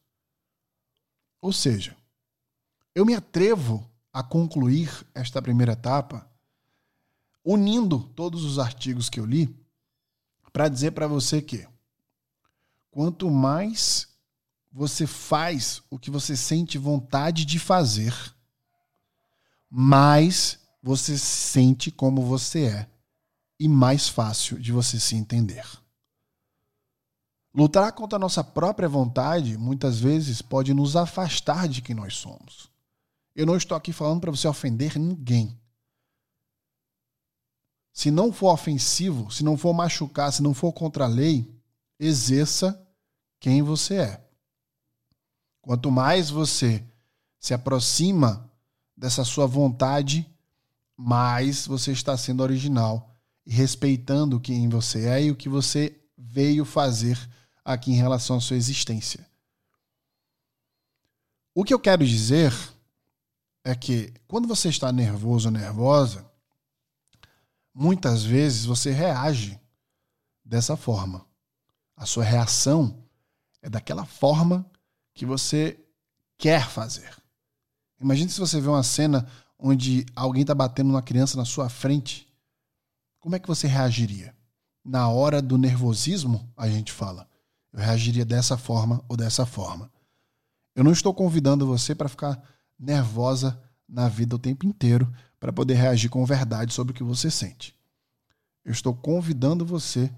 Ou 1.41 1.53
seja, 1.53 1.95
eu 2.93 3.05
me 3.05 3.15
atrevo 3.15 3.89
a 4.11 4.21
concluir 4.21 4.89
esta 5.15 5.41
primeira 5.41 5.73
etapa 5.73 6.29
unindo 7.43 7.99
todos 7.99 8.43
os 8.43 8.59
artigos 8.59 9.09
que 9.09 9.19
eu 9.19 9.25
li 9.25 9.53
para 10.51 10.69
dizer 10.69 10.91
para 10.91 11.07
você 11.07 11.41
que 11.41 11.67
quanto 12.91 13.29
mais 13.29 14.07
você 14.71 15.05
faz 15.05 15.81
o 15.89 15.99
que 15.99 16.09
você 16.09 16.35
sente 16.35 16.77
vontade 16.77 17.45
de 17.45 17.59
fazer, 17.59 18.13
mais 19.69 20.59
você 20.81 21.17
sente 21.17 21.91
como 21.91 22.23
você 22.23 22.65
é 22.65 22.89
e 23.59 23.67
mais 23.67 24.09
fácil 24.09 24.59
de 24.59 24.71
você 24.71 24.99
se 24.99 25.15
entender. 25.15 25.65
Lutar 27.55 27.91
contra 27.91 28.17
a 28.17 28.19
nossa 28.19 28.43
própria 28.43 28.89
vontade 28.89 29.57
muitas 29.57 29.99
vezes 29.99 30.41
pode 30.41 30.73
nos 30.73 30.95
afastar 30.95 31.67
de 31.67 31.81
quem 31.81 31.95
nós 31.95 32.15
somos. 32.15 32.71
Eu 33.35 33.45
não 33.45 33.55
estou 33.55 33.77
aqui 33.77 33.93
falando 33.93 34.21
para 34.21 34.31
você 34.31 34.47
ofender 34.47 34.97
ninguém. 34.97 35.57
Se 38.03 38.11
não 38.11 38.33
for 38.33 38.51
ofensivo, 38.51 39.31
se 39.31 39.45
não 39.45 39.55
for 39.55 39.73
machucar, 39.73 40.29
se 40.33 40.43
não 40.43 40.53
for 40.53 40.73
contra 40.73 41.05
a 41.05 41.07
lei, 41.07 41.49
exerça 41.97 42.85
quem 43.39 43.61
você 43.61 43.95
é. 43.95 44.27
Quanto 45.61 45.89
mais 45.89 46.29
você 46.29 46.83
se 47.39 47.53
aproxima 47.53 48.51
dessa 48.93 49.23
sua 49.23 49.47
vontade, 49.47 50.29
mais 50.97 51.65
você 51.65 51.93
está 51.93 52.17
sendo 52.17 52.43
original 52.43 53.09
e 53.45 53.53
respeitando 53.53 54.37
quem 54.37 54.67
você 54.67 55.07
é 55.07 55.23
e 55.23 55.31
o 55.31 55.35
que 55.37 55.47
você 55.47 55.97
veio 56.17 56.65
fazer 56.65 57.17
aqui 57.63 57.91
em 57.91 57.95
relação 57.95 58.35
à 58.35 58.41
sua 58.41 58.57
existência. 58.57 59.25
O 61.55 61.63
que 61.63 61.73
eu 61.73 61.79
quero 61.79 62.05
dizer 62.05 62.53
é 63.63 63.73
que 63.73 64.13
quando 64.27 64.45
você 64.45 64.67
está 64.67 64.91
nervoso 64.91 65.47
ou 65.47 65.53
nervosa, 65.53 66.32
muitas 67.73 68.23
vezes 68.23 68.65
você 68.65 68.91
reage 68.91 69.59
dessa 70.43 70.77
forma. 70.77 71.25
A 71.95 72.05
sua 72.05 72.23
reação 72.23 73.03
é 73.61 73.69
daquela 73.69 74.05
forma 74.05 74.65
que 75.13 75.25
você 75.25 75.79
quer 76.37 76.67
fazer. 76.69 77.15
Imagine 77.99 78.29
se 78.29 78.39
você 78.39 78.59
vê 78.59 78.67
uma 78.67 78.83
cena 78.83 79.27
onde 79.57 80.05
alguém 80.15 80.41
está 80.41 80.53
batendo 80.53 80.89
uma 80.89 81.01
criança 81.01 81.37
na 81.37 81.45
sua 81.45 81.69
frente. 81.69 82.27
Como 83.19 83.35
é 83.35 83.39
que 83.39 83.47
você 83.47 83.67
reagiria? 83.67 84.35
Na 84.83 85.07
hora 85.07 85.41
do 85.41 85.57
nervosismo, 85.57 86.51
a 86.57 86.67
gente 86.67 86.91
fala. 86.91 87.27
Eu 87.71 87.79
reagiria 87.79 88.25
dessa 88.25 88.57
forma 88.57 89.03
ou 89.07 89.15
dessa 89.15 89.45
forma. 89.45 89.89
Eu 90.75 90.83
não 90.83 90.91
estou 90.91 91.13
convidando 91.13 91.65
você 91.65 91.95
para 91.95 92.09
ficar 92.09 92.41
nervosa 92.77 93.61
na 93.93 94.09
vida 94.09 94.35
o 94.35 94.39
tempo 94.39 94.65
inteiro 94.65 95.13
para 95.39 95.53
poder 95.53 95.75
reagir 95.75 96.09
com 96.09 96.25
verdade 96.25 96.73
sobre 96.73 96.91
o 96.91 96.95
que 96.95 97.03
você 97.03 97.29
sente. 97.29 97.77
Eu 98.65 98.71
estou 98.71 98.95
convidando 98.95 99.63
você 99.63 100.11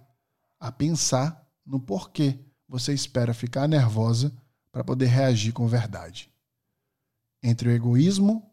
a 0.57 0.71
pensar 0.71 1.45
no 1.65 1.79
porquê 1.79 2.39
você 2.69 2.93
espera 2.93 3.33
ficar 3.33 3.67
nervosa 3.67 4.33
para 4.71 4.83
poder 4.83 5.07
reagir 5.07 5.51
com 5.51 5.67
verdade. 5.67 6.31
Entre 7.43 7.67
o 7.67 7.71
egoísmo 7.71 8.49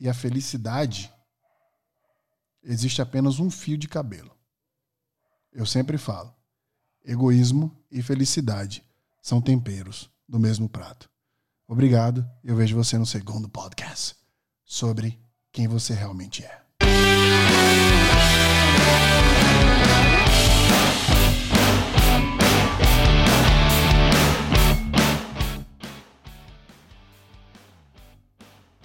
e 0.00 0.08
a 0.08 0.14
felicidade, 0.14 1.12
existe 2.62 3.02
apenas 3.02 3.38
um 3.38 3.50
fio 3.50 3.76
de 3.76 3.86
cabelo. 3.86 4.34
Eu 5.52 5.66
sempre 5.66 5.98
falo: 5.98 6.34
egoísmo 7.04 7.76
e 7.90 8.02
felicidade 8.02 8.82
são 9.20 9.42
temperos 9.42 10.10
do 10.26 10.38
mesmo 10.38 10.68
prato. 10.68 11.10
Obrigado. 11.68 12.24
Eu 12.44 12.54
vejo 12.54 12.76
você 12.76 12.96
no 12.96 13.06
segundo 13.06 13.48
podcast 13.48 14.14
sobre 14.64 15.18
quem 15.52 15.66
você 15.66 15.94
realmente 15.94 16.44
é. 16.44 16.66